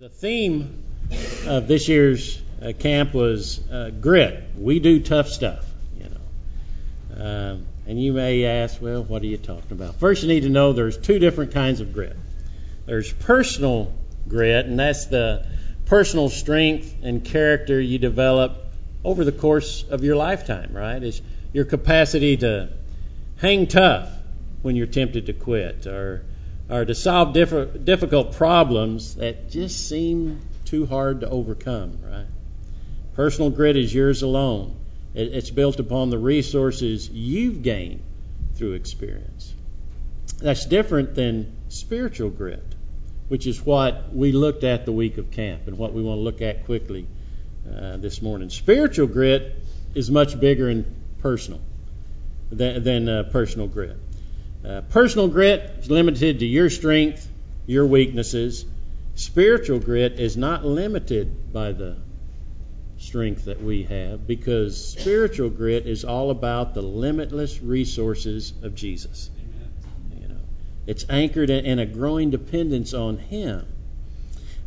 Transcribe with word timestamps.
The 0.00 0.08
theme 0.08 0.82
of 1.46 1.68
this 1.68 1.86
year's 1.86 2.40
uh, 2.62 2.72
camp 2.72 3.12
was 3.12 3.60
uh, 3.68 3.90
grit. 3.90 4.42
We 4.56 4.78
do 4.78 4.98
tough 5.00 5.28
stuff, 5.28 5.66
you 5.98 6.06
know. 6.08 7.22
Um, 7.22 7.66
and 7.86 8.02
you 8.02 8.14
may 8.14 8.46
ask, 8.46 8.80
well, 8.80 9.04
what 9.04 9.20
are 9.20 9.26
you 9.26 9.36
talking 9.36 9.72
about? 9.72 9.96
First, 9.96 10.22
you 10.22 10.28
need 10.28 10.44
to 10.44 10.48
know 10.48 10.72
there's 10.72 10.96
two 10.96 11.18
different 11.18 11.52
kinds 11.52 11.82
of 11.82 11.92
grit. 11.92 12.16
There's 12.86 13.12
personal 13.12 13.92
grit, 14.26 14.64
and 14.64 14.78
that's 14.78 15.04
the 15.04 15.44
personal 15.84 16.30
strength 16.30 16.94
and 17.02 17.22
character 17.22 17.78
you 17.78 17.98
develop 17.98 18.56
over 19.04 19.22
the 19.22 19.32
course 19.32 19.82
of 19.82 20.02
your 20.02 20.16
lifetime, 20.16 20.70
right? 20.72 21.02
It's 21.02 21.20
your 21.52 21.66
capacity 21.66 22.38
to 22.38 22.70
hang 23.36 23.66
tough 23.66 24.08
when 24.62 24.76
you're 24.76 24.86
tempted 24.86 25.26
to 25.26 25.34
quit, 25.34 25.86
or 25.86 26.24
or 26.70 26.84
to 26.84 26.94
solve 26.94 27.32
diff- 27.32 27.84
difficult 27.84 28.36
problems 28.36 29.16
that 29.16 29.50
just 29.50 29.88
seem 29.88 30.40
too 30.64 30.86
hard 30.86 31.22
to 31.22 31.28
overcome, 31.28 31.98
right? 32.04 32.26
Personal 33.14 33.50
grit 33.50 33.76
is 33.76 33.92
yours 33.92 34.22
alone. 34.22 34.76
It, 35.14 35.34
it's 35.34 35.50
built 35.50 35.80
upon 35.80 36.10
the 36.10 36.18
resources 36.18 37.08
you've 37.10 37.62
gained 37.62 38.02
through 38.54 38.74
experience. 38.74 39.52
That's 40.38 40.64
different 40.64 41.14
than 41.14 41.56
spiritual 41.68 42.30
grit, 42.30 42.64
which 43.28 43.46
is 43.46 43.60
what 43.60 44.14
we 44.14 44.32
looked 44.32 44.62
at 44.62 44.86
the 44.86 44.92
week 44.92 45.18
of 45.18 45.32
camp 45.32 45.66
and 45.66 45.76
what 45.76 45.92
we 45.92 46.02
want 46.02 46.18
to 46.18 46.22
look 46.22 46.40
at 46.40 46.66
quickly 46.66 47.06
uh, 47.68 47.96
this 47.96 48.22
morning. 48.22 48.48
Spiritual 48.48 49.08
grit 49.08 49.60
is 49.94 50.10
much 50.10 50.38
bigger 50.38 50.68
and 50.68 50.84
personal 51.18 51.60
than, 52.50 52.82
than 52.84 53.08
uh, 53.08 53.22
personal 53.24 53.66
grit. 53.66 53.96
Uh, 54.62 54.82
personal 54.90 55.28
grit 55.28 55.60
is 55.78 55.90
limited 55.90 56.40
to 56.40 56.46
your 56.46 56.68
strength, 56.68 57.26
your 57.66 57.86
weaknesses. 57.86 58.66
Spiritual 59.14 59.78
grit 59.78 60.20
is 60.20 60.36
not 60.36 60.64
limited 60.64 61.52
by 61.52 61.72
the 61.72 61.96
strength 62.98 63.46
that 63.46 63.62
we 63.62 63.84
have 63.84 64.26
because 64.26 64.92
spiritual 64.92 65.48
grit 65.48 65.86
is 65.86 66.04
all 66.04 66.30
about 66.30 66.74
the 66.74 66.82
limitless 66.82 67.62
resources 67.62 68.52
of 68.62 68.74
Jesus. 68.74 69.30
You 70.20 70.28
know, 70.28 70.40
it's 70.86 71.06
anchored 71.08 71.48
in 71.48 71.78
a 71.78 71.86
growing 71.86 72.30
dependence 72.30 72.92
on 72.92 73.16
Him. 73.16 73.66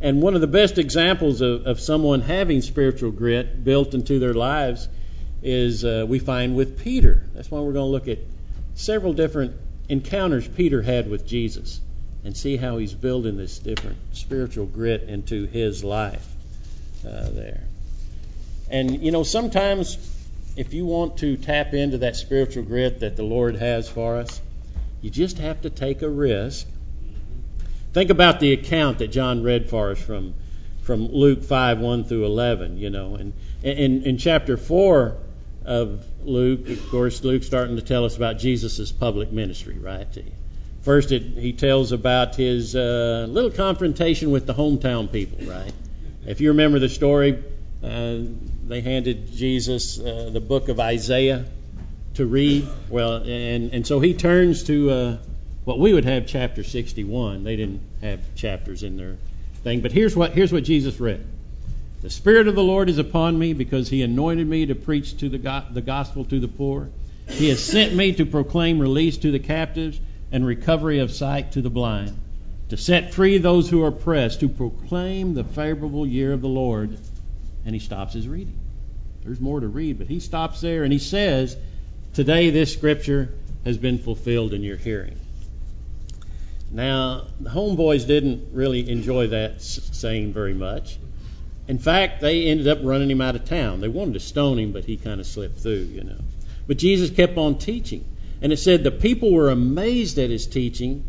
And 0.01 0.21
one 0.21 0.33
of 0.33 0.41
the 0.41 0.47
best 0.47 0.79
examples 0.79 1.41
of, 1.41 1.67
of 1.67 1.79
someone 1.79 2.21
having 2.21 2.63
spiritual 2.63 3.11
grit 3.11 3.63
built 3.63 3.93
into 3.93 4.17
their 4.17 4.33
lives 4.33 4.89
is 5.43 5.85
uh, 5.85 6.05
we 6.07 6.17
find 6.17 6.55
with 6.55 6.79
Peter. 6.83 7.23
That's 7.35 7.51
why 7.51 7.59
we're 7.59 7.73
going 7.73 7.85
to 7.85 7.91
look 7.91 8.07
at 8.07 8.19
several 8.73 9.13
different 9.13 9.55
encounters 9.89 10.47
Peter 10.47 10.81
had 10.81 11.09
with 11.09 11.27
Jesus 11.27 11.79
and 12.23 12.35
see 12.35 12.57
how 12.57 12.77
he's 12.77 12.93
building 12.93 13.37
this 13.37 13.59
different 13.59 13.97
spiritual 14.13 14.65
grit 14.65 15.03
into 15.03 15.45
his 15.45 15.83
life 15.83 16.25
uh, 17.05 17.29
there. 17.29 17.61
And, 18.69 19.03
you 19.03 19.11
know, 19.11 19.23
sometimes 19.23 19.97
if 20.55 20.73
you 20.73 20.85
want 20.85 21.17
to 21.17 21.35
tap 21.35 21.73
into 21.73 21.99
that 21.99 22.15
spiritual 22.15 22.63
grit 22.63 23.01
that 23.01 23.15
the 23.15 23.23
Lord 23.23 23.55
has 23.55 23.89
for 23.89 24.17
us, 24.17 24.41
you 25.01 25.09
just 25.09 25.37
have 25.39 25.61
to 25.63 25.69
take 25.69 26.01
a 26.01 26.09
risk. 26.09 26.67
Think 27.91 28.09
about 28.09 28.39
the 28.39 28.53
account 28.53 28.99
that 28.99 29.09
John 29.09 29.43
read 29.43 29.69
for 29.69 29.91
us 29.91 30.01
from, 30.01 30.33
from 30.83 31.07
Luke 31.07 31.43
5 31.43 31.79
1 31.79 32.03
through 32.05 32.25
11, 32.25 32.77
you 32.77 32.89
know. 32.89 33.15
And 33.15 33.33
in, 33.63 34.03
in 34.03 34.17
chapter 34.17 34.55
4, 34.55 35.15
of 35.65 36.05
Luke, 36.23 36.69
of 36.69 36.89
course, 36.89 37.23
Luke's 37.23 37.47
starting 37.47 37.75
to 37.77 37.81
tell 37.81 38.05
us 38.05 38.17
about 38.17 38.39
Jesus' 38.39 38.91
public 38.91 39.31
ministry, 39.31 39.77
right? 39.77 40.07
First, 40.81 41.11
it, 41.11 41.21
he 41.21 41.53
tells 41.53 41.91
about 41.91 42.35
his 42.35 42.75
uh, 42.75 43.25
little 43.29 43.51
confrontation 43.51 44.31
with 44.31 44.45
the 44.45 44.53
hometown 44.53 45.11
people, 45.11 45.47
right? 45.47 45.71
If 46.25 46.41
you 46.41 46.49
remember 46.49 46.79
the 46.79 46.89
story, 46.89 47.41
uh, 47.83 48.17
they 48.67 48.81
handed 48.81 49.33
Jesus 49.33 49.99
uh, 49.99 50.29
the 50.31 50.41
book 50.41 50.69
of 50.69 50.79
Isaiah 50.79 51.45
to 52.15 52.25
read. 52.25 52.67
Well, 52.89 53.17
and, 53.17 53.73
and 53.73 53.87
so 53.87 53.99
he 53.99 54.13
turns 54.13 54.63
to 54.65 54.89
uh, 54.89 55.17
what 55.63 55.79
we 55.79 55.93
would 55.93 56.05
have 56.05 56.27
chapter 56.27 56.63
61. 56.63 57.43
They 57.43 57.55
didn't 57.55 57.81
have 58.01 58.19
chapters 58.35 58.83
in 58.83 58.97
their 58.97 59.17
thing, 59.63 59.81
but 59.81 59.91
here's 59.91 60.15
what 60.15 60.31
here's 60.33 60.51
what 60.51 60.63
Jesus 60.63 60.99
read. 60.99 61.25
The 62.03 62.09
Spirit 62.09 62.49
of 62.49 62.55
the 62.55 62.63
Lord 62.63 62.89
is 62.89 62.97
upon 62.97 63.39
me 63.39 63.53
because 63.53 63.87
He 63.87 64.01
anointed 64.01 64.45
me 64.45 64.65
to 64.65 64.75
preach 64.75 65.17
to 65.19 65.29
the, 65.29 65.37
go- 65.37 65.63
the 65.71 65.81
gospel 65.81 66.25
to 66.25 66.39
the 66.41 66.49
poor. 66.49 66.89
He 67.29 67.47
has 67.47 67.63
sent 67.63 67.95
me 67.95 68.11
to 68.15 68.25
proclaim 68.25 68.79
release 68.79 69.15
to 69.19 69.31
the 69.31 69.39
captives 69.39 70.01
and 70.29 70.45
recovery 70.45 70.99
of 70.99 71.13
sight 71.13 71.53
to 71.53 71.61
the 71.61 71.69
blind, 71.69 72.13
to 72.67 72.75
set 72.75 73.13
free 73.13 73.37
those 73.37 73.69
who 73.69 73.83
are 73.85 73.87
oppressed, 73.87 74.41
to 74.41 74.49
proclaim 74.49 75.33
the 75.33 75.45
favorable 75.45 76.05
year 76.05 76.33
of 76.33 76.41
the 76.41 76.49
Lord. 76.49 76.97
And 77.65 77.73
he 77.73 77.79
stops 77.79 78.13
his 78.13 78.27
reading. 78.27 78.59
There's 79.23 79.39
more 79.39 79.61
to 79.61 79.67
read, 79.69 79.97
but 79.97 80.07
he 80.07 80.19
stops 80.19 80.59
there 80.59 80.83
and 80.83 80.91
he 80.91 80.99
says, 80.99 81.55
Today 82.13 82.49
this 82.49 82.73
scripture 82.73 83.33
has 83.63 83.77
been 83.77 83.97
fulfilled 83.97 84.53
in 84.53 84.61
your 84.61 84.75
hearing. 84.75 85.17
Now, 86.69 87.27
the 87.39 87.49
homeboys 87.49 88.05
didn't 88.05 88.49
really 88.51 88.89
enjoy 88.89 89.27
that 89.27 89.61
saying 89.61 90.33
very 90.33 90.53
much. 90.53 90.97
In 91.67 91.79
fact, 91.79 92.21
they 92.21 92.45
ended 92.45 92.67
up 92.67 92.79
running 92.83 93.09
him 93.09 93.21
out 93.21 93.35
of 93.35 93.45
town. 93.45 93.81
They 93.81 93.87
wanted 93.87 94.15
to 94.15 94.19
stone 94.19 94.59
him, 94.59 94.71
but 94.71 94.85
he 94.85 94.97
kind 94.97 95.19
of 95.21 95.27
slipped 95.27 95.59
through, 95.59 95.89
you 95.93 96.03
know. 96.03 96.19
But 96.67 96.77
Jesus 96.77 97.09
kept 97.09 97.37
on 97.37 97.57
teaching. 97.57 98.05
And 98.41 98.51
it 98.51 98.57
said 98.57 98.83
the 98.83 98.91
people 98.91 99.31
were 99.31 99.49
amazed 99.49 100.19
at 100.19 100.29
his 100.29 100.45
teaching 100.45 101.05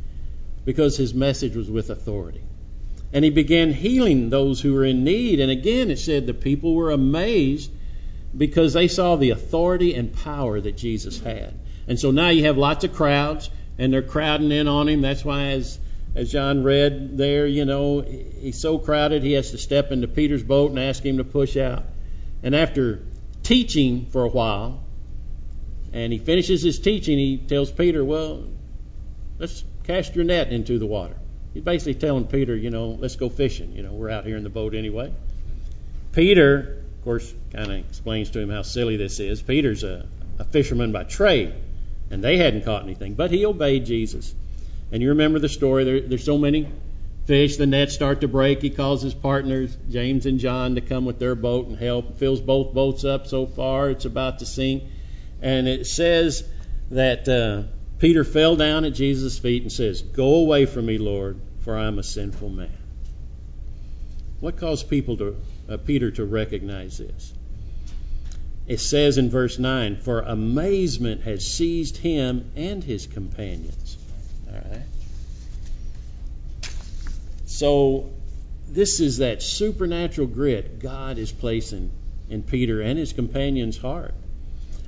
because 0.64 0.96
his 0.96 1.12
message 1.12 1.56
was 1.56 1.68
with 1.68 1.90
authority. 1.90 2.42
And 3.12 3.24
he 3.24 3.30
began 3.30 3.72
healing 3.72 4.30
those 4.30 4.60
who 4.60 4.74
were 4.74 4.84
in 4.84 5.04
need. 5.04 5.40
And 5.40 5.50
again, 5.50 5.90
it 5.90 5.98
said 5.98 6.26
the 6.26 6.34
people 6.34 6.74
were 6.74 6.90
amazed 6.92 7.70
because 8.36 8.72
they 8.72 8.88
saw 8.88 9.16
the 9.16 9.30
authority 9.30 9.94
and 9.94 10.12
power 10.12 10.60
that 10.60 10.76
Jesus 10.76 11.20
had. 11.20 11.54
And 11.86 11.98
so 11.98 12.10
now 12.10 12.28
you 12.28 12.44
have 12.44 12.56
lots 12.56 12.84
of 12.84 12.94
crowds, 12.94 13.50
and 13.78 13.92
they're 13.92 14.02
crowding 14.02 14.50
in 14.50 14.68
on 14.68 14.88
him. 14.88 15.00
That's 15.02 15.24
why, 15.24 15.48
as 15.48 15.78
as 16.14 16.30
John 16.30 16.62
read 16.62 17.18
there, 17.18 17.46
you 17.46 17.64
know, 17.64 18.00
he's 18.00 18.58
so 18.58 18.78
crowded 18.78 19.22
he 19.22 19.32
has 19.32 19.50
to 19.50 19.58
step 19.58 19.90
into 19.90 20.06
Peter's 20.06 20.42
boat 20.42 20.70
and 20.70 20.78
ask 20.78 21.04
him 21.04 21.18
to 21.18 21.24
push 21.24 21.56
out. 21.56 21.84
And 22.42 22.54
after 22.54 23.02
teaching 23.42 24.06
for 24.06 24.22
a 24.22 24.28
while, 24.28 24.84
and 25.92 26.12
he 26.12 26.18
finishes 26.18 26.62
his 26.62 26.78
teaching, 26.78 27.18
he 27.18 27.38
tells 27.38 27.70
Peter, 27.72 28.04
Well, 28.04 28.44
let's 29.38 29.64
cast 29.84 30.14
your 30.14 30.24
net 30.24 30.52
into 30.52 30.78
the 30.78 30.86
water. 30.86 31.16
He's 31.52 31.62
basically 31.62 31.94
telling 31.94 32.26
Peter, 32.26 32.56
you 32.56 32.70
know, 32.70 32.90
let's 32.90 33.16
go 33.16 33.28
fishing. 33.28 33.72
You 33.72 33.82
know, 33.82 33.92
we're 33.92 34.10
out 34.10 34.24
here 34.24 34.36
in 34.36 34.42
the 34.42 34.50
boat 34.50 34.74
anyway. 34.74 35.12
Peter, 36.12 36.82
of 36.98 37.04
course, 37.04 37.32
kind 37.52 37.70
of 37.70 37.78
explains 37.78 38.30
to 38.30 38.40
him 38.40 38.50
how 38.50 38.62
silly 38.62 38.96
this 38.96 39.20
is. 39.20 39.42
Peter's 39.42 39.84
a, 39.84 40.06
a 40.38 40.44
fisherman 40.44 40.92
by 40.92 41.04
trade, 41.04 41.54
and 42.10 42.22
they 42.22 42.36
hadn't 42.36 42.64
caught 42.64 42.82
anything, 42.82 43.14
but 43.14 43.30
he 43.30 43.46
obeyed 43.46 43.86
Jesus. 43.86 44.34
And 44.94 45.02
you 45.02 45.08
remember 45.08 45.40
the 45.40 45.48
story. 45.48 45.82
There, 45.82 46.00
there's 46.02 46.22
so 46.22 46.38
many 46.38 46.68
fish. 47.24 47.56
The 47.56 47.66
nets 47.66 47.94
start 47.94 48.20
to 48.20 48.28
break. 48.28 48.62
He 48.62 48.70
calls 48.70 49.02
his 49.02 49.12
partners, 49.12 49.76
James 49.90 50.24
and 50.24 50.38
John, 50.38 50.76
to 50.76 50.80
come 50.80 51.04
with 51.04 51.18
their 51.18 51.34
boat 51.34 51.66
and 51.66 51.76
help. 51.76 52.16
Fills 52.18 52.40
both 52.40 52.74
boats 52.74 53.04
up 53.04 53.26
so 53.26 53.44
far. 53.44 53.90
It's 53.90 54.04
about 54.04 54.38
to 54.38 54.46
sink. 54.46 54.84
And 55.42 55.66
it 55.66 55.88
says 55.88 56.48
that 56.92 57.28
uh, 57.28 57.64
Peter 57.98 58.22
fell 58.22 58.54
down 58.54 58.84
at 58.84 58.94
Jesus' 58.94 59.36
feet 59.36 59.62
and 59.62 59.72
says, 59.72 60.00
Go 60.00 60.36
away 60.36 60.64
from 60.64 60.86
me, 60.86 60.98
Lord, 60.98 61.40
for 61.62 61.76
I 61.76 61.88
am 61.88 61.98
a 61.98 62.04
sinful 62.04 62.50
man. 62.50 62.78
What 64.38 64.58
caused 64.58 64.88
people 64.88 65.16
to, 65.16 65.36
uh, 65.68 65.76
Peter 65.78 66.12
to 66.12 66.24
recognize 66.24 66.98
this? 66.98 67.34
It 68.68 68.78
says 68.78 69.18
in 69.18 69.28
verse 69.28 69.58
9, 69.58 69.96
For 69.96 70.20
amazement 70.20 71.22
had 71.22 71.42
seized 71.42 71.96
him 71.96 72.52
and 72.54 72.84
his 72.84 73.08
companions. 73.08 73.98
So 77.46 78.10
this 78.68 78.98
is 78.98 79.18
that 79.18 79.40
supernatural 79.40 80.26
grit 80.26 80.80
God 80.80 81.18
is 81.18 81.30
placing 81.30 81.90
in 82.28 82.42
Peter 82.42 82.80
and 82.80 82.98
his 82.98 83.12
companions' 83.12 83.76
heart. 83.78 84.12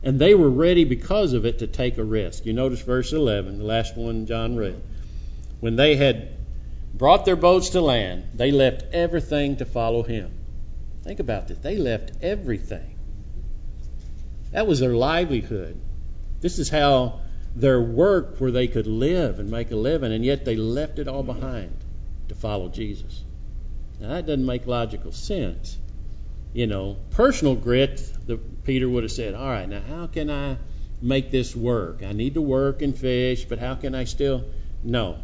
And 0.03 0.19
they 0.19 0.35
were 0.35 0.51
ready 0.51 0.85
because 0.85 1.33
of 1.33 1.47
it 1.47 1.61
to 1.61 1.69
take 1.69 1.97
a 1.97 2.05
risk. 2.05 2.45
You 2.45 2.53
notice 2.53 2.81
verse 2.83 3.13
11, 3.13 3.59
the 3.59 3.65
last 3.65 3.97
one 3.97 4.27
John 4.27 4.57
read. 4.57 4.81
When 5.61 5.77
they 5.77 5.97
had 5.97 6.29
brought 6.93 7.25
their 7.25 7.37
boats 7.37 7.71
to 7.71 7.81
land, 7.81 8.25
they 8.35 8.51
left 8.51 8.85
everything 8.93 9.57
to 9.59 9.65
follow 9.65 10.03
him. 10.03 10.31
Think 11.05 11.21
about 11.21 11.49
this. 11.49 11.59
They 11.59 11.77
left 11.77 12.13
everything. 12.21 12.99
That 14.51 14.67
was 14.67 14.81
their 14.81 14.95
livelihood. 14.95 15.81
This 16.41 16.59
is 16.59 16.69
how 16.69 17.21
their 17.57 17.81
work 17.81 18.37
where 18.39 18.51
they 18.51 18.69
could 18.69 18.87
live 18.87 19.39
and 19.39 19.51
make 19.51 19.71
a 19.71 19.77
living, 19.77 20.13
and 20.13 20.25
yet 20.25 20.45
they 20.45 20.57
left 20.57 20.99
it 20.99 21.09
all 21.09 21.23
behind 21.23 21.75
to 22.29 22.35
follow 22.35 22.69
Jesus. 22.69 23.25
Now, 23.99 24.09
that 24.09 24.27
doesn't 24.27 24.45
make 24.45 24.67
logical 24.67 25.11
sense. 25.11 25.79
You 26.53 26.67
know, 26.67 26.99
personal 27.13 27.55
grit, 27.55 28.03
the, 28.27 28.37
Peter 28.37 28.87
would 28.87 29.05
have 29.05 29.13
said, 29.13 29.35
All 29.35 29.49
right, 29.49 29.69
now 29.69 29.81
how 29.81 30.07
can 30.07 30.31
I 30.31 30.59
make 31.01 31.31
this 31.31 31.57
work? 31.57 32.03
I 32.03 32.13
need 32.13 32.35
to 32.35 32.43
work 32.43 32.83
and 32.83 32.97
fish, 32.97 33.47
but 33.47 33.59
how 33.59 33.75
can 33.75 33.95
I 33.95 34.05
still. 34.05 34.45
No. 34.85 35.19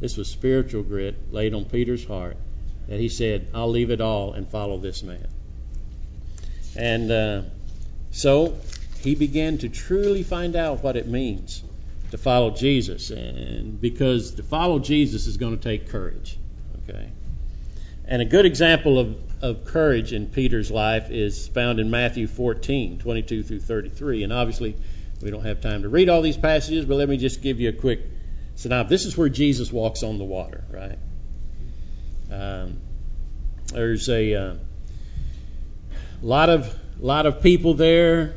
This 0.00 0.16
was 0.16 0.28
spiritual 0.28 0.82
grit 0.84 1.32
laid 1.32 1.52
on 1.52 1.64
Peter's 1.64 2.04
heart. 2.04 2.36
that 2.88 2.98
he 2.98 3.08
said, 3.08 3.48
I'll 3.54 3.70
leave 3.70 3.90
it 3.90 4.00
all 4.00 4.34
and 4.34 4.48
follow 4.48 4.78
this 4.78 5.02
man. 5.02 5.26
And 6.76 7.10
uh, 7.10 7.42
so 8.10 8.56
he 9.00 9.14
began 9.14 9.58
to 9.58 9.68
truly 9.68 10.22
find 10.22 10.56
out 10.56 10.82
what 10.82 10.96
it 10.96 11.06
means 11.06 11.62
to 12.12 12.18
follow 12.18 12.50
Jesus. 12.50 13.10
And 13.10 13.80
because 13.80 14.34
to 14.34 14.42
follow 14.42 14.78
Jesus 14.78 15.26
is 15.26 15.38
going 15.38 15.58
to 15.58 15.62
take 15.62 15.88
courage. 15.88 16.38
Okay? 16.84 17.10
And 18.04 18.20
a 18.20 18.26
good 18.26 18.44
example 18.44 18.98
of, 18.98 19.16
of 19.42 19.64
courage 19.64 20.12
in 20.12 20.26
Peter's 20.26 20.70
life 20.70 21.10
is 21.10 21.48
found 21.48 21.80
in 21.80 21.90
Matthew 21.90 22.26
14, 22.26 22.98
22 22.98 23.42
through 23.42 23.60
33. 23.60 24.24
And 24.24 24.32
obviously, 24.32 24.76
we 25.22 25.30
don't 25.30 25.44
have 25.44 25.62
time 25.62 25.82
to 25.82 25.88
read 25.88 26.10
all 26.10 26.20
these 26.20 26.36
passages, 26.36 26.84
but 26.84 26.96
let 26.96 27.08
me 27.08 27.16
just 27.16 27.40
give 27.40 27.60
you 27.60 27.70
a 27.70 27.72
quick 27.72 28.00
synopsis. 28.56 28.90
This 28.90 29.06
is 29.06 29.16
where 29.16 29.30
Jesus 29.30 29.72
walks 29.72 30.02
on 30.02 30.18
the 30.18 30.24
water, 30.24 30.64
right? 30.70 30.98
Um, 32.30 32.78
there's 33.72 34.10
a 34.10 34.34
uh, 34.34 34.54
lot 36.20 36.50
of 36.50 36.78
lot 37.00 37.24
of 37.24 37.42
people 37.42 37.72
there, 37.72 38.34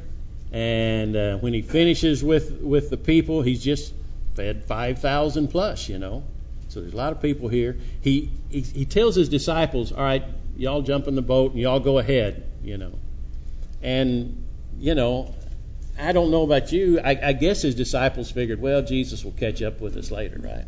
and 0.55 1.17
uh, 1.17 1.37
when 1.39 1.53
he 1.53 1.61
finishes 1.61 2.23
with 2.23 2.61
with 2.61 2.89
the 2.89 2.95
people, 2.95 3.41
he's 3.41 3.61
just 3.61 3.93
fed 4.35 4.63
five 4.63 4.99
thousand 4.99 5.49
plus, 5.49 5.89
you 5.89 5.99
know. 5.99 6.23
So 6.69 6.79
there's 6.79 6.93
a 6.93 6.97
lot 6.97 7.11
of 7.11 7.21
people 7.21 7.49
here. 7.49 7.77
He, 7.99 8.29
he 8.49 8.61
he 8.61 8.85
tells 8.85 9.15
his 9.15 9.27
disciples, 9.27 9.91
"All 9.91 10.01
right, 10.01 10.23
y'all 10.55 10.81
jump 10.81 11.09
in 11.09 11.15
the 11.15 11.21
boat 11.21 11.51
and 11.51 11.59
y'all 11.59 11.81
go 11.81 11.97
ahead," 11.97 12.49
you 12.63 12.77
know. 12.77 12.93
And 13.81 14.45
you 14.79 14.95
know, 14.95 15.35
I 15.99 16.13
don't 16.13 16.31
know 16.31 16.43
about 16.43 16.71
you. 16.71 17.01
I, 17.01 17.19
I 17.21 17.33
guess 17.33 17.61
his 17.61 17.75
disciples 17.75 18.31
figured, 18.31 18.61
well, 18.61 18.81
Jesus 18.81 19.25
will 19.25 19.33
catch 19.33 19.61
up 19.61 19.81
with 19.81 19.97
us 19.97 20.09
later, 20.09 20.39
right? 20.39 20.65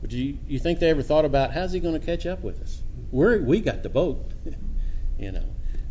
But 0.00 0.10
do 0.10 0.18
you, 0.18 0.38
you 0.48 0.58
think 0.58 0.80
they 0.80 0.90
ever 0.90 1.02
thought 1.02 1.24
about 1.24 1.52
how's 1.52 1.70
he 1.70 1.78
going 1.78 1.98
to 1.98 2.04
catch 2.04 2.26
up 2.26 2.42
with 2.42 2.60
us? 2.60 2.82
We're, 3.12 3.40
we 3.40 3.60
got 3.60 3.84
the 3.84 3.88
boat, 3.88 4.28
you 5.18 5.30
know. 5.30 5.44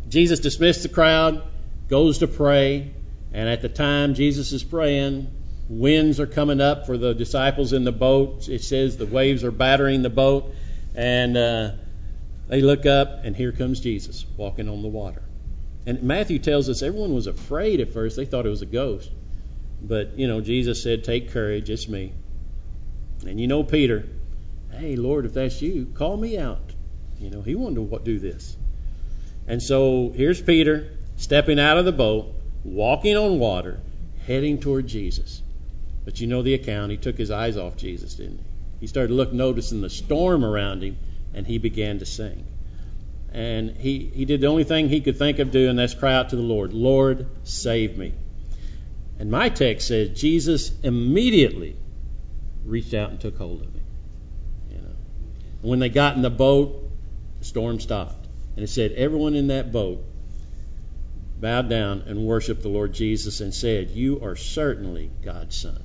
Jesus 0.08 0.40
dismissed 0.40 0.82
the 0.82 0.88
crowd, 0.90 1.42
goes 1.90 2.18
to 2.18 2.28
pray, 2.28 2.92
and 3.32 3.48
at 3.48 3.62
the 3.62 3.68
time 3.68 4.14
Jesus 4.14 4.52
is 4.52 4.62
praying, 4.62 5.26
winds 5.68 6.20
are 6.20 6.26
coming 6.26 6.60
up 6.60 6.86
for 6.86 6.96
the 6.96 7.12
disciples 7.14 7.72
in 7.72 7.82
the 7.82 7.92
boat. 7.92 8.48
It 8.48 8.62
says 8.62 8.96
the 8.96 9.06
waves 9.06 9.42
are 9.42 9.50
battering 9.50 10.02
the 10.02 10.10
boat, 10.10 10.54
and 10.94 11.36
uh, 11.36 11.72
they 12.48 12.62
look 12.62 12.86
up, 12.86 13.24
and 13.24 13.36
here 13.36 13.50
comes 13.50 13.80
Jesus 13.80 14.24
walking 14.36 14.68
on 14.68 14.82
the 14.82 14.88
water. 14.88 15.22
And 15.84 16.04
Matthew 16.04 16.38
tells 16.38 16.68
us 16.68 16.82
everyone 16.82 17.12
was 17.12 17.26
afraid 17.26 17.80
at 17.80 17.92
first; 17.92 18.16
they 18.16 18.24
thought 18.24 18.46
it 18.46 18.50
was 18.50 18.62
a 18.62 18.66
ghost. 18.66 19.10
But 19.82 20.16
you 20.16 20.28
know, 20.28 20.40
Jesus 20.40 20.82
said, 20.82 21.02
"Take 21.02 21.30
courage, 21.32 21.70
it's 21.70 21.88
me." 21.88 22.12
And 23.26 23.40
you 23.40 23.48
know, 23.48 23.64
Peter, 23.64 24.08
hey 24.72 24.94
Lord, 24.94 25.26
if 25.26 25.34
that's 25.34 25.60
you, 25.60 25.86
call 25.94 26.16
me 26.16 26.38
out. 26.38 26.72
You 27.18 27.30
know, 27.30 27.42
he 27.42 27.56
wanted 27.56 27.90
to 27.90 27.98
do 28.04 28.18
this. 28.20 28.56
And 29.48 29.60
so 29.60 30.12
here's 30.14 30.40
Peter 30.40 30.90
stepping 31.20 31.60
out 31.60 31.76
of 31.76 31.84
the 31.84 31.92
boat, 31.92 32.34
walking 32.64 33.14
on 33.14 33.38
water, 33.38 33.78
heading 34.26 34.58
toward 34.58 34.86
Jesus. 34.86 35.42
But 36.06 36.18
you 36.18 36.26
know 36.26 36.40
the 36.40 36.54
account. 36.54 36.90
He 36.90 36.96
took 36.96 37.18
his 37.18 37.30
eyes 37.30 37.58
off 37.58 37.76
Jesus, 37.76 38.14
didn't 38.14 38.38
he? 38.38 38.44
He 38.80 38.86
started 38.86 39.08
to 39.08 39.14
look 39.14 39.30
noticing 39.30 39.82
the 39.82 39.90
storm 39.90 40.46
around 40.46 40.82
him, 40.82 40.96
and 41.34 41.46
he 41.46 41.58
began 41.58 41.98
to 41.98 42.06
sink. 42.06 42.46
And 43.32 43.76
he, 43.76 44.10
he 44.14 44.24
did 44.24 44.40
the 44.40 44.46
only 44.46 44.64
thing 44.64 44.88
he 44.88 45.02
could 45.02 45.18
think 45.18 45.38
of 45.40 45.52
doing, 45.52 45.76
that's 45.76 45.92
cry 45.92 46.14
out 46.14 46.30
to 46.30 46.36
the 46.36 46.42
Lord, 46.42 46.72
Lord, 46.72 47.26
save 47.44 47.98
me. 47.98 48.14
And 49.18 49.30
my 49.30 49.50
text 49.50 49.88
says 49.88 50.18
Jesus 50.18 50.72
immediately 50.82 51.76
reached 52.64 52.94
out 52.94 53.10
and 53.10 53.20
took 53.20 53.36
hold 53.36 53.60
of 53.60 53.66
him. 53.66 53.82
You 54.70 54.78
know. 54.78 54.94
And 55.60 55.70
when 55.70 55.80
they 55.80 55.90
got 55.90 56.16
in 56.16 56.22
the 56.22 56.30
boat, 56.30 56.90
the 57.40 57.44
storm 57.44 57.78
stopped. 57.78 58.26
And 58.56 58.64
it 58.64 58.68
said 58.68 58.92
everyone 58.92 59.34
in 59.34 59.48
that 59.48 59.70
boat 59.70 60.02
bowed 61.40 61.68
down 61.68 62.02
and 62.06 62.26
worshiped 62.26 62.62
the 62.62 62.68
Lord 62.68 62.92
Jesus 62.92 63.40
and 63.40 63.54
said, 63.54 63.90
You 63.90 64.20
are 64.22 64.36
certainly 64.36 65.10
God's 65.22 65.56
Son. 65.56 65.82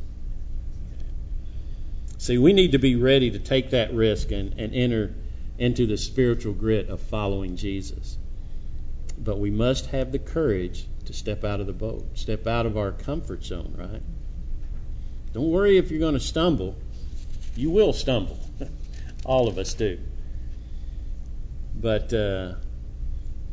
See, 2.18 2.38
we 2.38 2.54
need 2.54 2.74
to 2.74 2.80
be 2.80 2.96
ready 2.96 3.32
to 3.32 3.40
take 3.40 3.70
that 3.70 3.94
risk 3.94 4.32
and, 4.32 4.54
and 4.60 4.74
enter 4.74 5.14
into 5.58 5.86
the 5.86 5.98
spiritual 5.98 6.54
grit 6.54 6.90
of 6.90 7.00
following 7.00 7.56
Jesus. 7.56 8.18
But 9.18 9.40
we 9.40 9.52
must 9.52 9.88
have 9.88 10.12
the 10.12 10.20
courage 10.20 10.86
to 11.06 11.14
step 11.14 11.44
out 11.44 11.62
of 11.62 11.68
the 11.68 11.74
boat, 11.74 12.18
step 12.18 12.48
out 12.48 12.66
of 12.66 12.78
our 12.78 12.92
comfort 12.92 13.44
zone, 13.44 13.76
right? 13.78 14.02
Don't 15.34 15.50
worry 15.50 15.78
if 15.78 15.92
you're 15.92 16.00
going 16.00 16.16
to 16.16 16.20
stumble. 16.20 16.76
You 17.56 17.70
will 17.70 17.94
stumble. 17.94 18.40
All 19.26 19.48
of 19.48 19.58
us 19.58 19.74
do. 19.74 20.00
But 21.76 22.14
uh, 22.14 22.56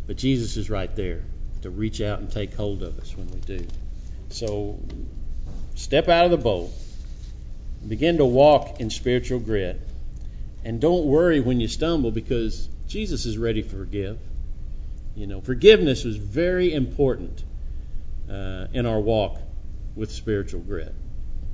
but 0.06 0.16
Jesus 0.16 0.56
is 0.56 0.70
right 0.70 0.94
there 0.96 1.22
to 1.62 1.70
reach 1.70 2.00
out 2.00 2.20
and 2.20 2.30
take 2.30 2.54
hold 2.54 2.82
of 2.82 2.98
us 2.98 3.16
when 3.16 3.30
we 3.30 3.40
do. 3.40 3.66
So 4.30 4.78
step 5.74 6.08
out 6.08 6.24
of 6.24 6.30
the 6.30 6.36
boat, 6.36 6.70
begin 7.86 8.18
to 8.18 8.24
walk 8.24 8.80
in 8.80 8.90
spiritual 8.90 9.40
grit, 9.40 9.80
and 10.64 10.80
don't 10.80 11.04
worry 11.06 11.40
when 11.40 11.60
you 11.60 11.68
stumble 11.68 12.10
because 12.10 12.68
Jesus 12.88 13.26
is 13.26 13.38
ready 13.38 13.62
to 13.62 13.68
forgive. 13.68 14.18
You 15.14 15.26
know, 15.26 15.40
forgiveness 15.40 16.04
is 16.04 16.16
very 16.16 16.72
important 16.72 17.42
uh, 18.30 18.66
in 18.72 18.86
our 18.86 19.00
walk 19.00 19.38
with 19.94 20.10
spiritual 20.10 20.60
grit. 20.60 20.94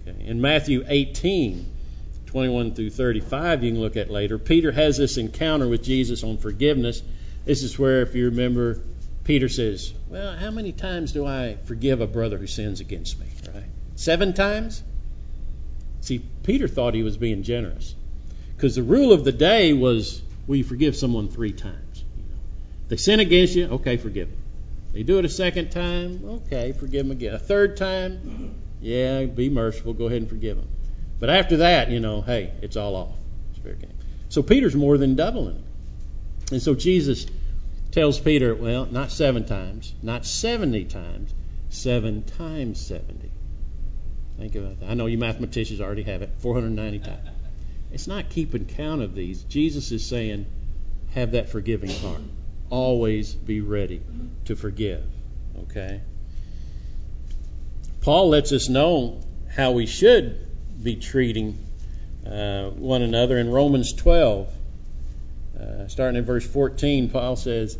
Okay. 0.06 0.26
In 0.26 0.40
Matthew 0.40 0.84
18, 0.86 1.66
21 2.26 2.74
through 2.74 2.90
35, 2.90 3.64
you 3.64 3.72
can 3.72 3.80
look 3.80 3.96
at 3.96 4.10
later, 4.10 4.38
Peter 4.38 4.70
has 4.70 4.98
this 4.98 5.16
encounter 5.16 5.66
with 5.66 5.82
Jesus 5.82 6.22
on 6.22 6.38
forgiveness. 6.38 7.02
This 7.44 7.62
is 7.62 7.78
where, 7.78 8.02
if 8.02 8.14
you 8.14 8.26
remember, 8.26 8.80
Peter 9.28 9.50
says, 9.50 9.92
Well, 10.08 10.34
how 10.38 10.50
many 10.50 10.72
times 10.72 11.12
do 11.12 11.26
I 11.26 11.58
forgive 11.66 12.00
a 12.00 12.06
brother 12.06 12.38
who 12.38 12.46
sins 12.46 12.80
against 12.80 13.20
me? 13.20 13.26
Right? 13.54 13.64
Seven 13.94 14.32
times? 14.32 14.82
See, 16.00 16.20
Peter 16.44 16.66
thought 16.66 16.94
he 16.94 17.02
was 17.02 17.18
being 17.18 17.42
generous. 17.42 17.94
Because 18.56 18.74
the 18.74 18.82
rule 18.82 19.12
of 19.12 19.24
the 19.24 19.32
day 19.32 19.74
was, 19.74 20.22
will 20.46 20.56
you 20.56 20.64
forgive 20.64 20.96
someone 20.96 21.28
three 21.28 21.52
times? 21.52 22.04
You 22.16 22.22
know, 22.22 22.40
they 22.88 22.96
sin 22.96 23.20
against 23.20 23.54
you, 23.54 23.66
okay, 23.66 23.98
forgive 23.98 24.30
them. 24.30 24.38
They 24.94 25.02
do 25.02 25.18
it 25.18 25.26
a 25.26 25.28
second 25.28 25.68
time, 25.72 26.24
okay, 26.46 26.72
forgive 26.72 27.04
them 27.04 27.10
again. 27.10 27.34
A 27.34 27.38
third 27.38 27.76
time, 27.76 28.54
yeah, 28.80 29.26
be 29.26 29.50
merciful, 29.50 29.92
go 29.92 30.06
ahead 30.06 30.22
and 30.22 30.30
forgive 30.30 30.56
them. 30.56 30.68
But 31.20 31.28
after 31.28 31.58
that, 31.58 31.90
you 31.90 32.00
know, 32.00 32.22
hey, 32.22 32.54
it's 32.62 32.78
all 32.78 32.96
off. 32.96 33.16
It's 33.50 33.58
fair 33.58 33.74
game. 33.74 33.92
So 34.30 34.42
Peter's 34.42 34.74
more 34.74 34.96
than 34.96 35.16
doubling. 35.16 35.62
And 36.50 36.62
so 36.62 36.74
Jesus 36.74 37.26
tells 37.90 38.20
Peter, 38.20 38.54
well, 38.54 38.86
not 38.86 39.10
seven 39.10 39.44
times, 39.44 39.94
not 40.02 40.24
70 40.24 40.84
times, 40.86 41.34
seven 41.70 42.22
times 42.22 42.80
70. 42.80 43.30
Think 44.38 44.54
about 44.54 44.80
that. 44.80 44.90
I 44.90 44.94
know 44.94 45.06
you 45.06 45.18
mathematicians 45.18 45.80
already 45.80 46.04
have 46.04 46.22
it, 46.22 46.30
490 46.38 46.98
times. 47.00 47.28
It's 47.90 48.06
not 48.06 48.28
keeping 48.28 48.66
count 48.66 49.00
of 49.00 49.14
these. 49.14 49.42
Jesus 49.44 49.92
is 49.92 50.04
saying, 50.04 50.44
have 51.14 51.32
that 51.32 51.48
forgiving 51.48 51.88
heart. 51.88 52.20
Always 52.68 53.32
be 53.32 53.62
ready 53.62 54.02
to 54.44 54.56
forgive. 54.56 55.04
Okay? 55.62 56.02
Paul 58.02 58.28
lets 58.28 58.52
us 58.52 58.68
know 58.68 59.20
how 59.54 59.72
we 59.72 59.86
should 59.86 60.38
be 60.82 60.96
treating 60.96 61.58
uh, 62.26 62.68
one 62.70 63.02
another 63.02 63.38
in 63.38 63.50
Romans 63.50 63.92
12. 63.94 64.52
Uh, 65.60 65.88
starting 65.88 66.18
in 66.18 66.24
verse 66.24 66.46
14, 66.46 67.10
Paul 67.10 67.36
says, 67.36 67.78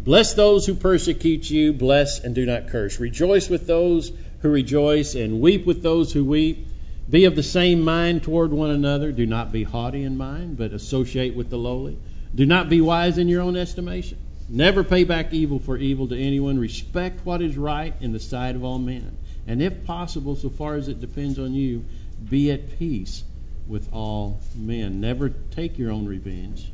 Bless 0.00 0.34
those 0.34 0.64
who 0.64 0.74
persecute 0.74 1.50
you, 1.50 1.72
bless 1.72 2.20
and 2.20 2.34
do 2.34 2.46
not 2.46 2.68
curse. 2.68 2.98
Rejoice 2.98 3.48
with 3.48 3.66
those 3.66 4.12
who 4.40 4.48
rejoice, 4.48 5.14
and 5.14 5.40
weep 5.40 5.66
with 5.66 5.82
those 5.82 6.12
who 6.12 6.24
weep. 6.24 6.66
Be 7.10 7.24
of 7.24 7.34
the 7.34 7.42
same 7.42 7.80
mind 7.80 8.22
toward 8.22 8.52
one 8.52 8.70
another. 8.70 9.12
Do 9.12 9.26
not 9.26 9.50
be 9.50 9.64
haughty 9.64 10.04
in 10.04 10.16
mind, 10.16 10.56
but 10.56 10.72
associate 10.72 11.34
with 11.34 11.50
the 11.50 11.58
lowly. 11.58 11.98
Do 12.34 12.46
not 12.46 12.68
be 12.68 12.80
wise 12.80 13.18
in 13.18 13.28
your 13.28 13.42
own 13.42 13.56
estimation. 13.56 14.18
Never 14.48 14.84
pay 14.84 15.04
back 15.04 15.32
evil 15.32 15.58
for 15.58 15.76
evil 15.76 16.08
to 16.08 16.18
anyone. 16.18 16.58
Respect 16.58 17.24
what 17.24 17.42
is 17.42 17.56
right 17.56 17.94
in 18.00 18.12
the 18.12 18.20
sight 18.20 18.56
of 18.56 18.64
all 18.64 18.78
men. 18.78 19.16
And 19.46 19.62
if 19.62 19.84
possible, 19.84 20.36
so 20.36 20.50
far 20.50 20.76
as 20.76 20.88
it 20.88 21.00
depends 21.00 21.38
on 21.38 21.54
you, 21.54 21.84
be 22.28 22.50
at 22.50 22.78
peace 22.78 23.24
with 23.66 23.92
all 23.92 24.40
men. 24.54 25.00
Never 25.00 25.30
take 25.30 25.78
your 25.78 25.90
own 25.90 26.06
revenge, 26.06 26.70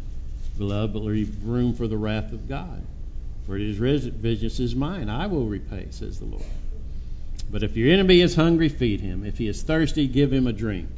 beloved, 0.58 0.92
but 0.92 1.02
leave 1.02 1.44
room 1.44 1.74
for 1.74 1.86
the 1.88 1.96
wrath 1.96 2.32
of 2.32 2.48
God. 2.48 2.82
For 3.46 3.56
it 3.56 3.62
is 3.62 4.06
vengeance 4.06 4.58
is 4.60 4.74
mine. 4.74 5.08
I 5.08 5.26
will 5.26 5.46
repay, 5.46 5.88
says 5.90 6.18
the 6.18 6.24
Lord. 6.24 6.44
But 7.50 7.62
if 7.62 7.76
your 7.76 7.92
enemy 7.92 8.20
is 8.20 8.34
hungry, 8.34 8.68
feed 8.68 9.00
him. 9.00 9.24
If 9.24 9.38
he 9.38 9.48
is 9.48 9.62
thirsty, 9.62 10.06
give 10.06 10.32
him 10.32 10.46
a 10.46 10.52
drink. 10.52 10.88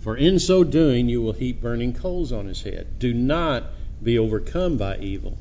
For 0.00 0.16
in 0.16 0.38
so 0.38 0.62
doing, 0.62 1.08
you 1.08 1.20
will 1.20 1.32
heap 1.32 1.60
burning 1.60 1.94
coals 1.94 2.30
on 2.30 2.46
his 2.46 2.62
head. 2.62 2.86
Do 2.98 3.12
not 3.12 3.64
be 4.02 4.18
overcome 4.18 4.76
by 4.76 4.98
evil, 4.98 5.36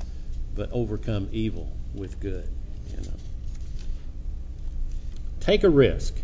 but 0.55 0.71
overcome 0.71 1.29
evil 1.31 1.71
with 1.93 2.19
good. 2.19 2.47
You 2.89 2.97
know. 2.97 3.13
Take 5.41 5.63
a 5.63 5.69
risk 5.69 6.15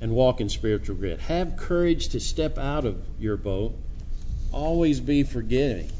and 0.00 0.12
walk 0.12 0.40
in 0.40 0.48
spiritual 0.48 0.96
grit. 0.96 1.20
Have 1.20 1.56
courage 1.56 2.08
to 2.08 2.20
step 2.20 2.58
out 2.58 2.84
of 2.84 3.00
your 3.20 3.36
boat. 3.36 3.72
Always 4.50 4.98
be 4.98 5.22
forgiving. 5.22 5.90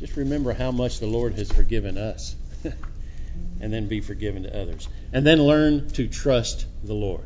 Just 0.00 0.16
remember 0.16 0.54
how 0.54 0.72
much 0.72 0.98
the 0.98 1.06
Lord 1.06 1.34
has 1.34 1.52
forgiven 1.52 1.98
us. 1.98 2.34
and 3.60 3.70
then 3.70 3.86
be 3.86 4.00
forgiven 4.00 4.44
to 4.44 4.60
others. 4.60 4.88
And 5.12 5.26
then 5.26 5.42
learn 5.42 5.90
to 5.90 6.08
trust 6.08 6.64
the 6.82 6.94
Lord. 6.94 7.24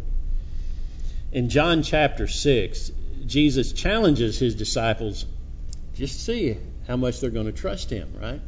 In 1.31 1.49
John 1.49 1.85
chapter 1.85 2.27
6, 2.27 2.91
Jesus 3.27 3.73
challenges 3.73 4.41
his 4.41 4.57
disciples 4.57 5.25
just 5.95 6.25
see 6.25 6.57
how 6.89 6.97
much 6.97 7.21
they're 7.21 7.31
going 7.31 7.47
to 7.47 7.53
trust 7.53 7.91
him, 7.91 8.13
right? 8.21 8.41